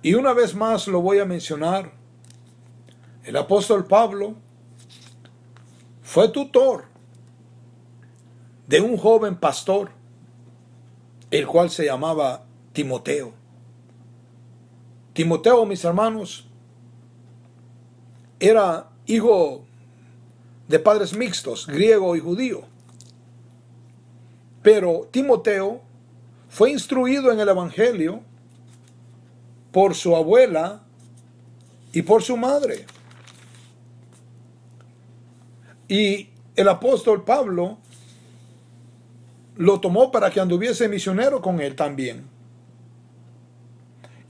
y 0.04 0.14
una 0.14 0.32
vez 0.32 0.54
más 0.54 0.88
lo 0.88 1.02
voy 1.02 1.18
a 1.18 1.26
mencionar. 1.26 1.92
El 3.24 3.36
apóstol 3.36 3.88
Pablo 3.88 4.36
fue 6.04 6.30
tutor 6.30 6.86
de 8.68 8.80
un 8.80 8.96
joven 8.96 9.36
pastor, 9.38 10.00
el 11.32 11.48
cual 11.48 11.70
se 11.70 11.86
llamaba 11.86 12.44
Timoteo. 12.74 13.34
Timoteo, 15.14 15.66
mis 15.66 15.84
hermanos, 15.84 16.48
era 18.40 18.90
hijo 19.06 19.64
de 20.68 20.80
padres 20.80 21.16
mixtos, 21.16 21.68
griego 21.68 22.16
y 22.16 22.20
judío. 22.20 22.64
Pero 24.62 25.08
Timoteo 25.12 25.82
fue 26.50 26.72
instruido 26.72 27.32
en 27.32 27.40
el 27.40 27.50
Evangelio 27.50 28.22
por 29.72 29.96
su 29.96 30.16
abuela 30.16 30.82
y 31.94 32.02
por 32.02 32.24
su 32.24 32.38
madre. 32.38 32.86
Y 35.88 36.30
el 36.56 36.68
apóstol 36.70 37.24
Pablo 37.24 37.78
lo 39.62 39.80
tomó 39.80 40.12
para 40.12 40.32
que 40.32 40.40
anduviese 40.40 40.90
misionero 40.90 41.40
con 41.40 41.62
él 41.62 41.76
también. 41.76 42.26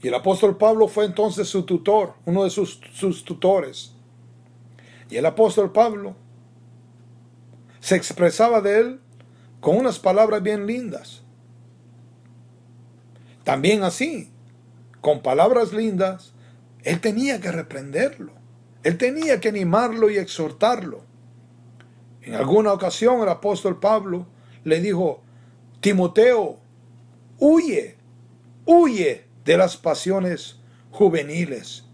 Y 0.02 0.08
el 0.08 0.14
apóstol 0.14 0.58
Pablo 0.58 0.88
fue 0.88 1.06
entonces 1.06 1.48
su 1.48 1.62
tutor, 1.62 2.14
uno 2.26 2.44
de 2.44 2.50
sus, 2.50 2.78
sus 2.92 3.24
tutores. 3.24 3.94
Y 5.08 5.16
el 5.16 5.24
apóstol 5.24 5.72
Pablo 5.72 6.16
se 7.80 7.96
expresaba 7.96 8.60
de 8.60 8.78
él 8.78 9.00
con 9.60 9.78
unas 9.78 9.98
palabras 9.98 10.42
bien 10.42 10.66
lindas. 10.66 11.22
También 13.42 13.84
así, 13.84 14.30
con 15.00 15.22
palabras 15.22 15.72
lindas, 15.72 16.34
él 16.82 17.00
tenía 17.00 17.40
que 17.40 17.52
reprenderlo. 17.52 18.34
Él 18.82 18.98
tenía 18.98 19.40
que 19.40 19.48
animarlo 19.48 20.10
y 20.10 20.18
exhortarlo. 20.18 21.04
En 22.20 22.34
alguna 22.34 22.74
ocasión 22.74 23.22
el 23.22 23.30
apóstol 23.30 23.80
Pablo 23.80 24.26
le 24.64 24.80
dijo, 24.80 25.22
Timoteo, 25.80 26.58
huye, 27.38 27.96
huye 28.66 29.24
de 29.44 29.56
las 29.56 29.76
pasiones 29.76 30.56
juveniles. 30.90 31.84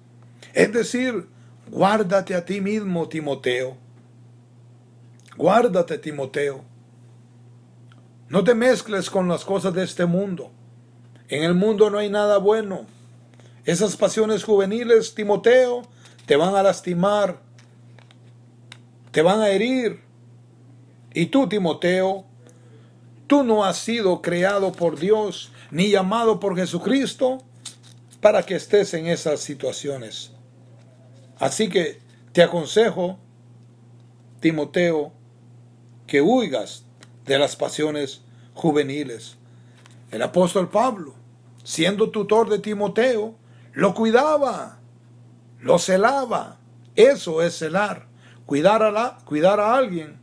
Es 0.55 0.73
decir, 0.73 1.29
guárdate 1.71 2.35
a 2.35 2.45
ti 2.45 2.61
mismo, 2.61 3.09
Timoteo 3.09 3.77
Guárdate, 5.39 5.99
Timoteo. 5.99 6.65
No 8.29 8.43
te 8.43 8.57
mezcles 8.57 9.09
con 9.09 9.29
las 9.29 9.45
cosas 9.45 9.73
de 9.73 9.85
este 9.85 10.05
mundo. 10.05 10.51
En 11.29 11.45
el 11.45 11.55
mundo 11.55 11.91
no 11.91 11.99
hay 11.99 12.11
nada 12.11 12.39
bueno. 12.39 12.87
Esas 13.65 13.97
pasiones 13.97 14.43
juveniles, 14.43 15.15
Timoteo, 15.15 15.83
te 16.27 16.35
van 16.35 16.57
a 16.57 16.63
lastimar, 16.65 17.41
te 19.13 19.23
van 19.23 19.41
a 19.41 19.51
herir. 19.51 20.01
Y 21.15 21.27
tú, 21.27 21.49
Timoteo, 21.49 22.25
tú 23.29 23.45
no 23.45 23.65
has 23.65 23.79
sido 23.79 24.21
creado 24.21 24.73
por 24.73 24.99
Dios 24.99 25.53
ni 25.71 25.91
llamado 25.91 26.41
por 26.41 26.57
Jesucristo 26.57 27.39
para 28.21 28.43
que 28.43 28.57
estés 28.57 28.95
en 28.95 29.07
esas 29.07 29.39
situaciones. 29.39 30.33
Así 31.39 31.69
que 31.69 32.01
te 32.33 32.43
aconsejo, 32.43 33.19
Timoteo, 34.41 35.13
que 36.07 36.21
huigas 36.21 36.85
de 37.27 37.39
las 37.39 37.55
pasiones 37.55 38.23
juveniles. 38.55 39.37
El 40.11 40.23
apóstol 40.23 40.69
Pablo, 40.69 41.15
siendo 41.63 42.11
tutor 42.11 42.49
de 42.49 42.59
Timoteo, 42.59 43.35
lo 43.73 43.95
cuidaba, 43.95 44.81
lo 45.61 45.79
celaba. 45.79 46.59
Eso 46.97 47.43
es 47.43 47.55
celar. 47.55 48.09
Cuidar 48.47 48.83
a, 48.83 48.91
la, 48.91 49.19
cuidar 49.25 49.61
a 49.61 49.77
alguien. 49.77 50.19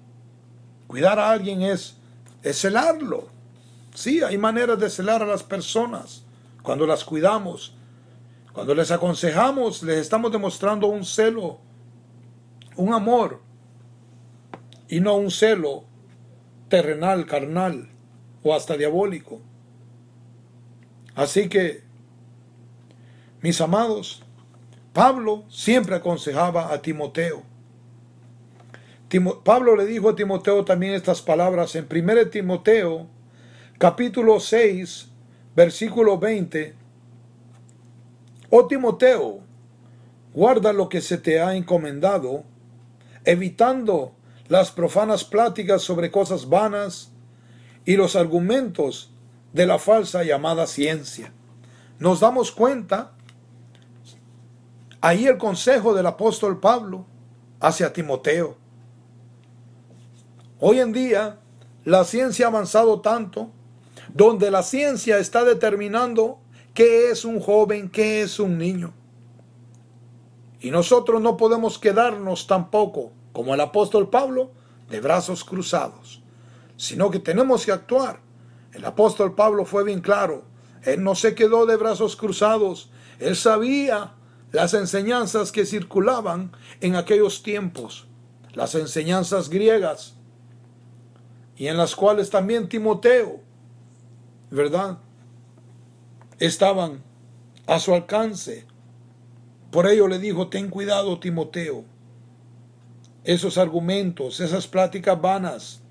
Cuidar 0.88 1.20
a 1.20 1.32
alguien 1.32 1.62
es, 1.62 1.98
es 2.46 2.62
celarlo. 2.62 3.28
Sí, 3.96 4.22
hay 4.22 4.38
maneras 4.38 4.80
de 4.80 4.90
celar 4.90 5.24
a 5.24 5.26
las 5.26 5.44
personas 5.44 6.24
cuando 6.62 6.86
las 6.86 7.04
cuidamos. 7.04 7.76
Cuando 8.54 8.76
les 8.76 8.92
aconsejamos, 8.92 9.82
les 9.84 9.98
estamos 9.98 10.32
demostrando 10.32 10.88
un 10.88 11.04
celo, 11.04 11.60
un 12.78 12.94
amor, 12.94 13.42
y 14.88 15.00
no 15.00 15.16
un 15.16 15.32
celo 15.32 15.86
terrenal, 16.70 17.26
carnal 17.26 17.90
o 18.44 18.54
hasta 18.54 18.78
diabólico. 18.78 19.42
Así 21.16 21.50
que, 21.50 21.84
mis 23.42 23.60
amados, 23.60 24.22
Pablo 24.94 25.46
siempre 25.50 25.96
aconsejaba 25.96 26.72
a 26.72 26.82
Timoteo. 26.82 27.55
Pablo 29.20 29.76
le 29.76 29.86
dijo 29.86 30.10
a 30.10 30.16
Timoteo 30.16 30.66
también 30.66 30.94
estas 30.94 31.22
palabras 31.22 31.76
en 31.76 31.88
1 31.90 32.30
Timoteo 32.30 33.08
capítulo 33.78 34.40
6 34.40 35.12
versículo 35.56 36.20
20. 36.20 36.76
Oh 38.50 38.68
Timoteo, 38.68 39.40
guarda 40.34 40.74
lo 40.74 40.90
que 40.90 41.02
se 41.02 41.18
te 41.18 41.42
ha 41.42 41.56
encomendado, 41.56 42.44
evitando 43.24 44.14
las 44.48 44.72
profanas 44.72 45.24
pláticas 45.24 45.82
sobre 45.82 46.12
cosas 46.12 46.50
vanas 46.50 47.12
y 47.86 47.96
los 47.96 48.16
argumentos 48.16 49.12
de 49.54 49.66
la 49.66 49.80
falsa 49.80 50.24
llamada 50.24 50.68
ciencia. 50.68 51.32
Nos 51.98 52.20
damos 52.20 52.52
cuenta, 52.52 53.14
ahí 55.02 55.26
el 55.26 55.38
consejo 55.38 55.94
del 55.94 56.06
apóstol 56.06 56.60
Pablo 56.60 57.06
hacia 57.62 57.94
Timoteo. 57.94 58.58
Hoy 60.60 60.80
en 60.80 60.94
día 60.94 61.40
la 61.84 62.06
ciencia 62.06 62.46
ha 62.46 62.50
avanzado 62.50 63.02
tanto, 63.02 63.52
donde 64.14 64.50
la 64.52 64.64
ciencia 64.64 65.18
está 65.18 65.44
determinando 65.44 66.40
qué 66.74 67.12
es 67.12 67.26
un 67.26 67.42
joven, 67.42 67.90
qué 67.90 68.22
es 68.22 68.40
un 68.40 68.58
niño. 68.58 68.94
Y 70.62 70.72
nosotros 70.72 71.22
no 71.22 71.36
podemos 71.36 71.78
quedarnos 71.78 72.48
tampoco 72.48 73.12
como 73.34 73.54
el 73.54 73.60
apóstol 73.60 74.10
Pablo, 74.10 74.52
de 74.90 75.02
brazos 75.02 75.44
cruzados, 75.44 76.24
sino 76.78 77.12
que 77.12 77.20
tenemos 77.20 77.66
que 77.66 77.74
actuar. 77.74 78.22
El 78.72 78.86
apóstol 78.86 79.36
Pablo 79.36 79.66
fue 79.66 79.84
bien 79.84 80.00
claro, 80.00 80.46
él 80.84 81.04
no 81.04 81.16
se 81.16 81.36
quedó 81.36 81.66
de 81.66 81.76
brazos 81.76 82.16
cruzados, 82.16 82.90
él 83.20 83.36
sabía 83.36 84.14
las 84.52 84.74
enseñanzas 84.74 85.52
que 85.52 85.66
circulaban 85.66 86.52
en 86.80 86.96
aquellos 86.96 87.44
tiempos, 87.44 88.08
las 88.54 88.74
enseñanzas 88.76 89.50
griegas, 89.50 90.15
y 91.58 91.68
en 91.68 91.78
las 91.78 91.96
cuales 91.96 92.30
también 92.30 92.68
Timoteo, 92.68 93.40
¿verdad? 94.52 95.00
Estaban 96.40 97.04
a 97.68 97.80
su 97.80 97.94
alcance. 97.94 98.66
Por 99.72 99.88
ello 99.88 100.08
le 100.08 100.20
dijo, 100.20 100.48
ten 100.48 100.70
cuidado 100.70 101.20
Timoteo, 101.20 101.86
esos 103.24 103.58
argumentos, 103.58 104.40
esas 104.40 104.68
pláticas 104.68 105.20
vanas, 105.20 105.82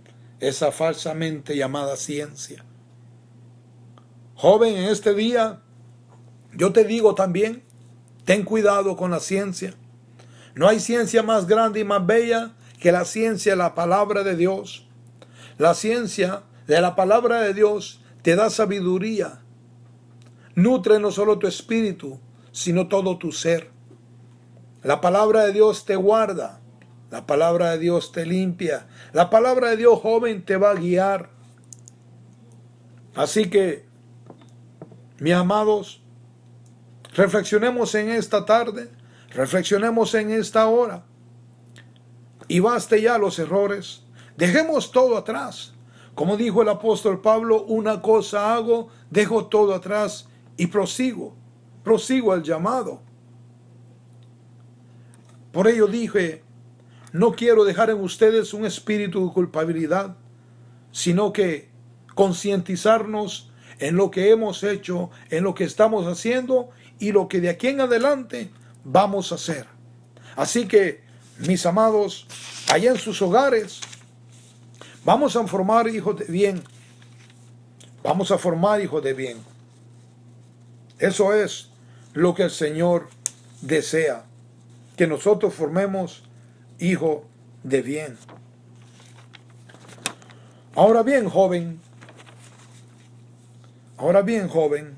esa 0.40 0.70
falsamente 0.70 1.56
llamada 1.56 1.96
ciencia. 1.96 2.64
Joven, 4.34 4.76
en 4.76 4.84
este 4.84 5.14
día, 5.14 5.60
yo 6.52 6.72
te 6.72 6.84
digo 6.84 7.14
también, 7.14 7.62
ten 8.24 8.44
cuidado 8.44 8.96
con 8.96 9.10
la 9.10 9.20
ciencia. 9.20 9.74
No 10.54 10.68
hay 10.68 10.80
ciencia 10.80 11.22
más 11.22 11.46
grande 11.46 11.80
y 11.80 11.84
más 11.84 12.04
bella 12.04 12.52
que 12.80 12.92
la 12.92 13.04
ciencia 13.04 13.56
la 13.56 13.74
palabra 13.74 14.22
de 14.22 14.36
Dios. 14.36 14.86
La 15.58 15.74
ciencia 15.74 16.42
de 16.66 16.80
la 16.80 16.96
palabra 16.96 17.40
de 17.40 17.54
Dios 17.54 18.00
te 18.22 18.36
da 18.36 18.50
sabiduría. 18.50 19.40
Nutre 20.54 20.98
no 20.98 21.10
solo 21.10 21.38
tu 21.38 21.46
espíritu, 21.46 22.20
sino 22.52 22.88
todo 22.88 23.18
tu 23.18 23.32
ser. 23.32 23.70
La 24.82 25.00
palabra 25.00 25.44
de 25.46 25.52
Dios 25.52 25.84
te 25.84 25.96
guarda. 25.96 26.60
La 27.10 27.26
palabra 27.26 27.72
de 27.72 27.78
Dios 27.78 28.12
te 28.12 28.26
limpia. 28.26 28.86
La 29.12 29.30
palabra 29.30 29.70
de 29.70 29.76
Dios, 29.76 30.00
joven, 30.00 30.44
te 30.44 30.56
va 30.56 30.70
a 30.70 30.74
guiar. 30.74 31.30
Así 33.14 33.48
que, 33.48 33.86
mis 35.20 35.34
amados, 35.34 36.02
reflexionemos 37.14 37.94
en 37.94 38.10
esta 38.10 38.44
tarde, 38.44 38.90
reflexionemos 39.30 40.14
en 40.14 40.30
esta 40.32 40.66
hora. 40.66 41.04
Y 42.48 42.60
baste 42.60 43.00
ya 43.00 43.18
los 43.18 43.38
errores. 43.38 44.03
Dejemos 44.36 44.90
todo 44.90 45.16
atrás. 45.16 45.74
Como 46.14 46.36
dijo 46.36 46.62
el 46.62 46.68
apóstol 46.68 47.20
Pablo, 47.20 47.64
una 47.64 48.00
cosa 48.00 48.54
hago, 48.54 48.88
dejo 49.10 49.46
todo 49.46 49.74
atrás 49.74 50.28
y 50.56 50.68
prosigo, 50.68 51.34
prosigo 51.82 52.32
al 52.32 52.42
llamado. 52.42 53.00
Por 55.52 55.68
ello 55.68 55.86
dije, 55.86 56.42
no 57.12 57.32
quiero 57.32 57.64
dejar 57.64 57.90
en 57.90 58.00
ustedes 58.00 58.54
un 58.54 58.64
espíritu 58.64 59.26
de 59.26 59.32
culpabilidad, 59.32 60.16
sino 60.92 61.32
que 61.32 61.70
concientizarnos 62.14 63.52
en 63.78 63.96
lo 63.96 64.10
que 64.10 64.30
hemos 64.30 64.62
hecho, 64.62 65.10
en 65.30 65.44
lo 65.44 65.54
que 65.54 65.64
estamos 65.64 66.06
haciendo 66.06 66.70
y 66.98 67.12
lo 67.12 67.28
que 67.28 67.40
de 67.40 67.48
aquí 67.48 67.68
en 67.68 67.80
adelante 67.80 68.50
vamos 68.84 69.32
a 69.32 69.36
hacer. 69.36 69.66
Así 70.36 70.66
que, 70.66 71.02
mis 71.38 71.66
amados, 71.66 72.26
allá 72.72 72.92
en 72.92 72.98
sus 72.98 73.20
hogares, 73.22 73.80
vamos 75.04 75.36
a 75.36 75.46
formar 75.46 75.88
hijos 75.88 76.18
de 76.18 76.24
bien. 76.26 76.62
Vamos 78.02 78.30
a 78.30 78.38
formar 78.38 78.80
hijos 78.80 79.02
de 79.02 79.14
bien. 79.14 79.38
Eso 80.98 81.32
es 81.32 81.70
lo 82.12 82.34
que 82.34 82.44
el 82.44 82.50
Señor 82.50 83.08
desea, 83.60 84.24
que 84.96 85.06
nosotros 85.06 85.54
formemos 85.54 86.22
hijo 86.78 87.24
de 87.62 87.82
bien. 87.82 88.18
Ahora 90.74 91.02
bien, 91.02 91.28
joven, 91.28 91.80
ahora 93.96 94.22
bien, 94.22 94.48
joven, 94.48 94.94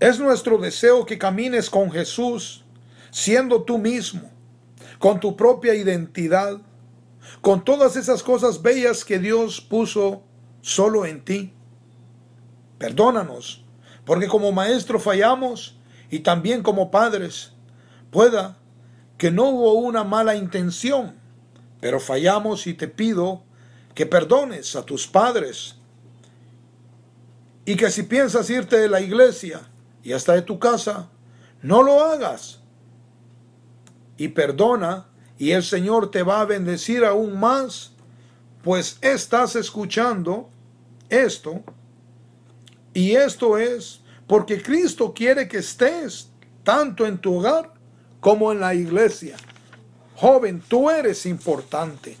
es 0.00 0.18
nuestro 0.18 0.58
deseo 0.58 1.06
que 1.06 1.18
camines 1.18 1.70
con 1.70 1.90
Jesús 1.90 2.64
siendo 3.10 3.62
tú 3.62 3.78
mismo, 3.78 4.28
con 4.98 5.20
tu 5.20 5.36
propia 5.36 5.74
identidad, 5.74 6.60
con 7.40 7.64
todas 7.64 7.96
esas 7.96 8.22
cosas 8.22 8.62
bellas 8.62 9.04
que 9.04 9.18
Dios 9.18 9.60
puso 9.60 10.22
solo 10.60 11.06
en 11.06 11.24
ti. 11.24 11.52
Perdónanos, 12.78 13.64
porque 14.04 14.28
como 14.28 14.52
maestro 14.52 14.98
fallamos 14.98 15.78
y 16.10 16.20
también 16.20 16.62
como 16.62 16.90
padres, 16.90 17.52
pueda 18.10 18.58
que 19.18 19.30
no 19.30 19.48
hubo 19.50 19.74
una 19.74 20.04
mala 20.04 20.34
intención, 20.34 21.14
pero 21.80 22.00
fallamos 22.00 22.66
y 22.66 22.74
te 22.74 22.88
pido 22.88 23.42
que 23.94 24.06
perdones 24.06 24.76
a 24.76 24.84
tus 24.84 25.06
padres. 25.06 25.76
Y 27.64 27.76
que 27.76 27.90
si 27.90 28.02
piensas 28.02 28.50
irte 28.50 28.76
de 28.76 28.88
la 28.88 29.00
iglesia 29.00 29.60
y 30.02 30.12
hasta 30.12 30.34
de 30.34 30.42
tu 30.42 30.58
casa, 30.58 31.08
no 31.62 31.82
lo 31.82 32.04
hagas. 32.04 32.60
Y 34.16 34.28
perdona 34.28 35.08
y 35.38 35.50
el 35.50 35.62
Señor 35.62 36.10
te 36.10 36.22
va 36.22 36.40
a 36.40 36.44
bendecir 36.44 37.04
aún 37.04 37.38
más, 37.38 37.92
pues 38.62 38.98
estás 39.00 39.56
escuchando 39.56 40.48
esto. 41.08 41.62
Y 42.92 43.12
esto 43.16 43.58
es 43.58 44.00
porque 44.26 44.62
Cristo 44.62 45.12
quiere 45.12 45.48
que 45.48 45.58
estés 45.58 46.30
tanto 46.62 47.06
en 47.06 47.18
tu 47.18 47.38
hogar 47.38 47.72
como 48.20 48.52
en 48.52 48.60
la 48.60 48.74
iglesia. 48.74 49.36
Joven, 50.16 50.62
tú 50.66 50.88
eres 50.88 51.26
importante. 51.26 52.16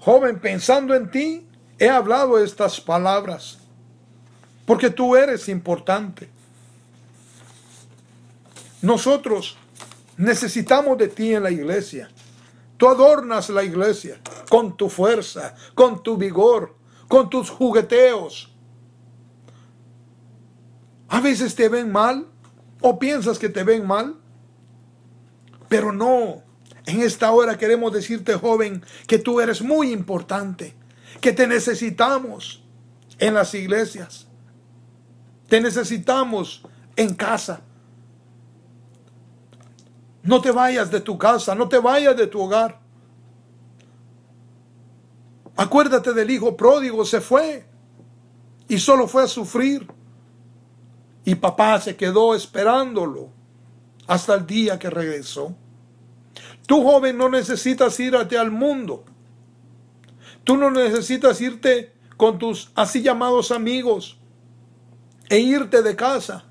Joven, 0.00 0.40
pensando 0.40 0.94
en 0.94 1.10
ti, 1.10 1.46
he 1.78 1.88
hablado 1.88 2.42
estas 2.42 2.80
palabras, 2.80 3.58
porque 4.66 4.90
tú 4.90 5.14
eres 5.16 5.48
importante. 5.48 6.28
Nosotros 8.82 9.56
necesitamos 10.20 10.98
de 10.98 11.08
ti 11.08 11.34
en 11.34 11.42
la 11.42 11.50
iglesia. 11.50 12.10
Tú 12.76 12.88
adornas 12.88 13.50
la 13.50 13.62
iglesia 13.62 14.20
con 14.48 14.76
tu 14.76 14.88
fuerza, 14.88 15.54
con 15.74 16.02
tu 16.02 16.16
vigor, 16.16 16.76
con 17.08 17.28
tus 17.28 17.50
jugueteos. 17.50 18.54
A 21.08 21.20
veces 21.20 21.54
te 21.54 21.68
ven 21.68 21.90
mal, 21.90 22.26
¿O 22.80 22.98
piensas 22.98 23.38
que 23.38 23.48
te 23.48 23.62
ven 23.62 23.86
mal? 23.86 24.16
Pero 25.68 25.92
no. 25.92 26.42
En 26.86 27.00
esta 27.02 27.30
hora 27.30 27.58
queremos 27.58 27.92
decirte, 27.92 28.34
joven, 28.34 28.82
que 29.06 29.18
tú 29.18 29.40
eres 29.40 29.60
muy 29.60 29.92
importante, 29.92 30.74
que 31.20 31.32
te 31.32 31.46
necesitamos 31.46 32.64
en 33.18 33.34
las 33.34 33.54
iglesias. 33.54 34.26
Te 35.48 35.60
necesitamos 35.60 36.62
en 36.96 37.14
casa. 37.14 37.60
No 40.22 40.40
te 40.40 40.50
vayas 40.50 40.90
de 40.90 41.00
tu 41.00 41.16
casa, 41.16 41.54
no 41.54 41.68
te 41.68 41.78
vayas 41.78 42.16
de 42.16 42.26
tu 42.26 42.40
hogar. 42.40 42.80
Acuérdate 45.56 46.12
del 46.12 46.30
hijo 46.30 46.56
pródigo, 46.56 47.04
se 47.04 47.20
fue 47.20 47.66
y 48.68 48.78
solo 48.78 49.06
fue 49.08 49.24
a 49.24 49.28
sufrir. 49.28 49.86
Y 51.24 51.34
papá 51.34 51.80
se 51.80 51.96
quedó 51.96 52.34
esperándolo 52.34 53.28
hasta 54.06 54.34
el 54.34 54.46
día 54.46 54.78
que 54.78 54.88
regresó. 54.90 55.54
Tú 56.66 56.82
joven 56.82 57.18
no 57.18 57.28
necesitas 57.28 57.98
irte 58.00 58.38
al 58.38 58.50
mundo. 58.50 59.04
Tú 60.44 60.56
no 60.56 60.70
necesitas 60.70 61.40
irte 61.40 61.92
con 62.16 62.38
tus 62.38 62.70
así 62.74 63.02
llamados 63.02 63.50
amigos 63.50 64.18
e 65.28 65.38
irte 65.38 65.82
de 65.82 65.96
casa. 65.96 66.44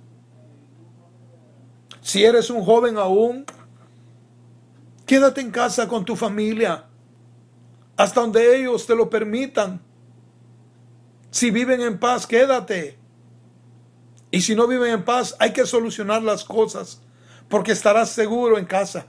Si 2.02 2.24
eres 2.24 2.50
un 2.50 2.64
joven 2.64 2.98
aún, 2.98 3.46
quédate 5.10 5.42
en 5.42 5.50
casa 5.50 5.88
con 5.88 6.06
tu 6.06 6.16
familia 6.16 6.86
hasta 7.98 8.22
donde 8.22 8.56
ellos 8.56 8.86
te 8.86 8.94
lo 8.94 9.10
permitan. 9.10 9.82
Si 11.32 11.50
viven 11.50 11.82
en 11.82 11.98
paz, 11.98 12.28
quédate. 12.28 13.00
Y 14.30 14.42
si 14.42 14.54
no 14.56 14.68
viven 14.68 14.92
en 14.92 15.04
paz, 15.04 15.36
hay 15.40 15.52
que 15.52 15.66
solucionar 15.66 16.22
las 16.22 16.44
cosas, 16.44 17.02
porque 17.48 17.72
estarás 17.72 18.12
seguro 18.12 18.60
en 18.60 18.66
casa. 18.66 19.08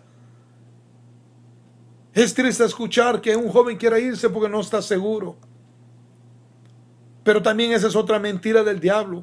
Es 2.15 2.33
triste 2.33 2.65
escuchar 2.65 3.21
que 3.21 3.37
un 3.37 3.51
joven 3.51 3.77
quiera 3.77 3.99
irse 3.99 4.31
porque 4.31 4.49
no 4.49 4.63
está 4.63 4.81
seguro. 4.81 5.37
Pero 7.23 7.43
también 7.43 7.73
esa 7.73 7.89
es 7.89 7.95
otra 7.95 8.19
mentira 8.19 8.65
del 8.65 8.81
diablo. 8.81 9.23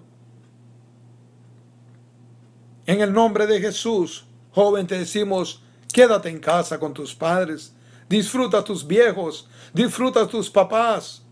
En 2.85 3.01
el 3.01 3.11
nombre 3.11 3.47
de 3.47 3.59
Jesús, 3.59 4.27
joven, 4.51 4.85
te 4.85 4.99
decimos, 4.99 5.63
quédate 5.91 6.29
en 6.29 6.39
casa 6.39 6.79
con 6.79 6.93
tus 6.93 7.13
padres, 7.15 7.73
disfruta 8.09 8.59
a 8.59 8.63
tus 8.63 8.85
viejos, 8.85 9.47
disfruta 9.73 10.21
a 10.21 10.27
tus 10.27 10.49
papás, 10.49 11.23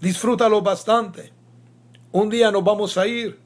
disfrútalo 0.00 0.60
bastante. 0.60 1.32
Un 2.12 2.28
día 2.28 2.50
nos 2.50 2.62
vamos 2.62 2.96
a 2.96 3.06
ir, 3.06 3.40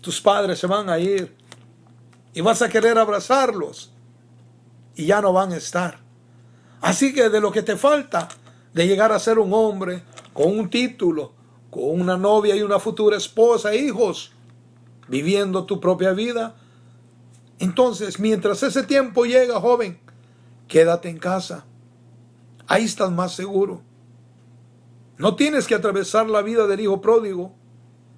tus 0.00 0.20
padres 0.20 0.58
se 0.58 0.66
van 0.66 0.90
a 0.90 0.98
ir 0.98 1.34
y 2.34 2.40
vas 2.40 2.60
a 2.62 2.68
querer 2.68 2.98
abrazarlos 2.98 3.92
y 4.94 5.06
ya 5.06 5.20
no 5.20 5.32
van 5.32 5.52
a 5.52 5.56
estar. 5.56 5.98
Así 6.80 7.14
que 7.14 7.28
de 7.28 7.40
lo 7.40 7.52
que 7.52 7.62
te 7.62 7.76
falta 7.76 8.28
de 8.74 8.86
llegar 8.86 9.12
a 9.12 9.18
ser 9.18 9.38
un 9.38 9.52
hombre 9.52 10.02
con 10.32 10.58
un 10.58 10.68
título, 10.68 11.32
con 11.70 12.00
una 12.00 12.16
novia 12.16 12.56
y 12.56 12.62
una 12.62 12.78
futura 12.78 13.16
esposa, 13.16 13.74
hijos, 13.74 14.32
viviendo 15.08 15.64
tu 15.64 15.80
propia 15.80 16.12
vida. 16.12 16.56
Entonces, 17.58 18.18
mientras 18.18 18.62
ese 18.62 18.82
tiempo 18.82 19.24
llega, 19.24 19.60
joven, 19.60 20.00
quédate 20.68 21.08
en 21.08 21.18
casa. 21.18 21.64
Ahí 22.66 22.84
estás 22.84 23.10
más 23.10 23.34
seguro. 23.34 23.82
No 25.18 25.36
tienes 25.36 25.66
que 25.66 25.74
atravesar 25.74 26.28
la 26.28 26.42
vida 26.42 26.66
del 26.66 26.80
hijo 26.80 27.00
pródigo 27.00 27.54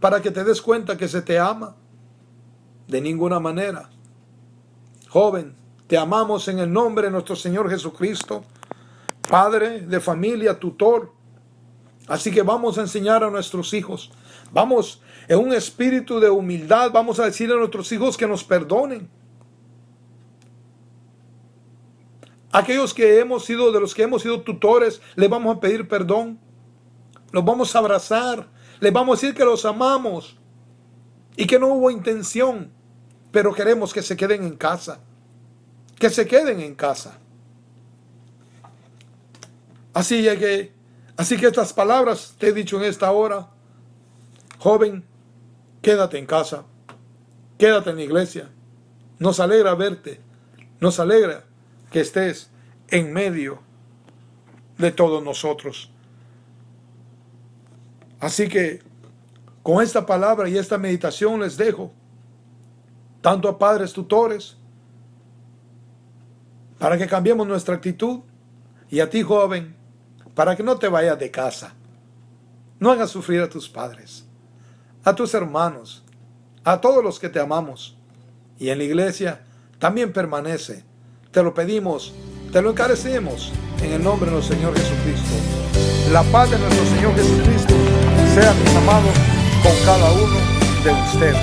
para 0.01 0.22
que 0.22 0.30
te 0.30 0.45
des 0.45 0.62
cuenta 0.62 0.97
que 0.97 1.09
se 1.09 1.22
te 1.22 1.39
ama. 1.39 1.76
De 2.89 3.01
ninguna 3.01 3.41
manera. 3.41 3.91
Joven, 5.09 5.57
te 5.87 5.99
amamos 5.99 6.49
en 6.49 6.59
el 6.59 6.72
nombre 6.72 7.07
de 7.07 7.11
nuestro 7.11 7.37
Señor 7.37 7.70
Jesucristo, 7.70 8.45
Padre 9.28 9.80
de 9.80 10.01
familia, 10.01 10.59
tutor. 10.59 11.12
Así 12.07 12.30
que 12.30 12.43
vamos 12.43 12.78
a 12.78 12.82
enseñar 12.82 13.24
a 13.24 13.30
nuestros 13.30 13.72
hijos. 13.72 14.12
Vamos 14.53 15.03
en 15.28 15.39
un 15.39 15.53
espíritu 15.53 16.20
de 16.20 16.30
humildad, 16.30 16.91
vamos 16.93 17.18
a 17.18 17.24
decirle 17.24 17.55
a 17.55 17.59
nuestros 17.59 17.91
hijos 17.93 18.16
que 18.16 18.26
nos 18.26 18.45
perdonen. 18.45 19.09
Aquellos 22.55 22.94
que 22.94 23.18
hemos 23.18 23.44
sido, 23.44 23.72
de 23.72 23.80
los 23.80 23.96
que 23.96 24.05
hemos 24.05 24.22
sido 24.22 24.42
tutores, 24.42 25.02
les 25.16 25.28
vamos 25.28 25.57
a 25.57 25.59
pedir 25.59 25.88
perdón. 25.88 26.38
Los 27.32 27.44
vamos 27.44 27.74
a 27.74 27.80
abrazar. 27.80 28.48
Les 28.78 28.92
vamos 28.92 29.18
a 29.18 29.20
decir 29.20 29.36
que 29.36 29.44
los 29.44 29.64
amamos. 29.64 30.38
Y 31.36 31.48
que 31.48 31.59
no 31.59 31.66
hubo 31.66 31.90
intención. 31.90 32.70
Pero 33.32 33.52
queremos 33.52 33.92
que 33.92 34.02
se 34.02 34.16
queden 34.16 34.44
en 34.44 34.57
casa. 34.57 35.00
Que 35.98 36.11
se 36.11 36.28
queden 36.28 36.61
en 36.61 36.76
casa. 36.76 37.18
Así 39.92 40.22
que, 40.22 40.72
así 41.16 41.36
que 41.36 41.46
estas 41.46 41.72
palabras 41.72 42.36
te 42.38 42.50
he 42.50 42.52
dicho 42.52 42.76
en 42.76 42.84
esta 42.84 43.11
hora. 43.11 43.48
Joven, 44.61 45.05
quédate 45.82 46.18
en 46.18 46.26
casa, 46.26 46.64
quédate 47.59 47.90
en 47.90 47.96
la 47.96 48.02
iglesia. 48.02 48.48
Nos 49.18 49.40
alegra 49.40 49.74
verte, 49.74 50.20
nos 50.78 51.00
alegra 51.00 51.46
que 51.95 52.01
estés 52.01 52.51
en 52.88 53.12
medio 53.12 53.61
de 54.78 54.90
todos 54.90 55.22
nosotros. 55.22 55.92
Así 58.18 58.49
que 58.49 58.82
con 59.62 59.80
esta 59.80 60.05
palabra 60.05 60.49
y 60.49 60.59
esta 60.59 60.76
meditación 60.76 61.38
les 61.38 61.57
dejo, 61.57 61.92
tanto 63.20 63.49
a 63.49 63.57
padres 63.57 63.92
tutores, 63.92 64.57
para 66.80 66.99
que 66.99 67.07
cambiemos 67.07 67.47
nuestra 67.47 67.76
actitud, 67.76 68.22
y 68.90 68.99
a 68.99 69.09
ti 69.09 69.22
joven, 69.22 69.76
para 70.34 70.57
que 70.57 70.64
no 70.64 70.76
te 70.76 70.88
vayas 70.88 71.16
de 71.16 71.30
casa. 71.30 71.74
No 72.80 72.90
hagas 72.90 73.11
sufrir 73.11 73.40
a 73.40 73.49
tus 73.49 73.68
padres 73.68 74.24
a 75.05 75.14
tus 75.14 75.34
hermanos, 75.34 76.03
a 76.64 76.80
todos 76.80 77.05
los 77.05 77.20
que 77.20 77.28
te 77.28 77.38
amamos. 77.38 77.97
Y 78.59 78.70
en 78.70 78.78
la 78.78 78.84
iglesia 78.84 79.45
también 79.78 80.12
permanece. 80.12 80.82
Te 81.35 81.43
lo 81.43 81.53
pedimos, 81.53 82.12
te 82.53 82.62
lo 82.62 82.70
encarecemos 82.70 83.51
en 83.82 83.91
el 83.91 84.05
nombre 84.05 84.30
de 84.30 84.37
nuestro 84.37 84.55
Señor 84.55 84.72
Jesucristo. 84.78 85.35
La 86.12 86.22
paz 86.22 86.49
de 86.49 86.61
nuestro 86.61 86.87
Señor 86.87 87.12
Jesucristo 87.16 87.74
sea, 88.37 88.53
mis 88.55 88.76
amados, 88.76 89.11
con 89.64 89.72
cada 89.85 90.12
uno 90.12 90.39
de 90.85 90.93
ustedes. 90.93 91.37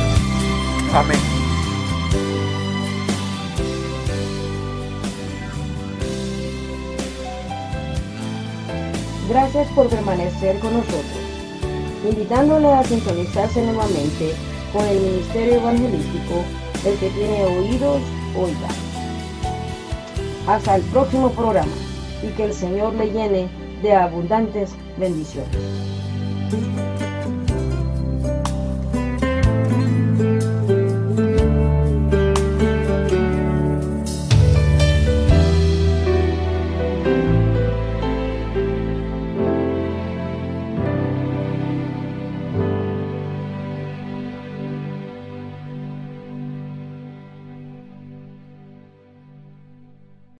Amén. 0.93 1.19
Gracias 9.27 9.67
por 9.73 9.89
permanecer 9.89 10.57
con 10.59 10.73
nosotros 10.73 11.03
invitándole 12.09 12.71
a 12.71 12.83
sintonizarse 12.85 13.61
nuevamente 13.61 14.33
con 14.71 14.85
el 14.85 15.01
Ministerio 15.01 15.55
Evangelístico, 15.55 16.45
el 16.85 16.97
que 16.97 17.09
tiene 17.09 17.43
oídos, 17.43 18.01
oiga. 18.37 18.80
Hasta 20.47 20.75
el 20.75 20.81
próximo 20.83 21.31
programa 21.31 21.71
y 22.23 22.27
que 22.29 22.45
el 22.45 22.53
Señor 22.53 22.93
le 22.93 23.11
llene 23.11 23.49
de 23.81 23.93
abundantes 23.93 24.71
bendiciones. 24.97 25.57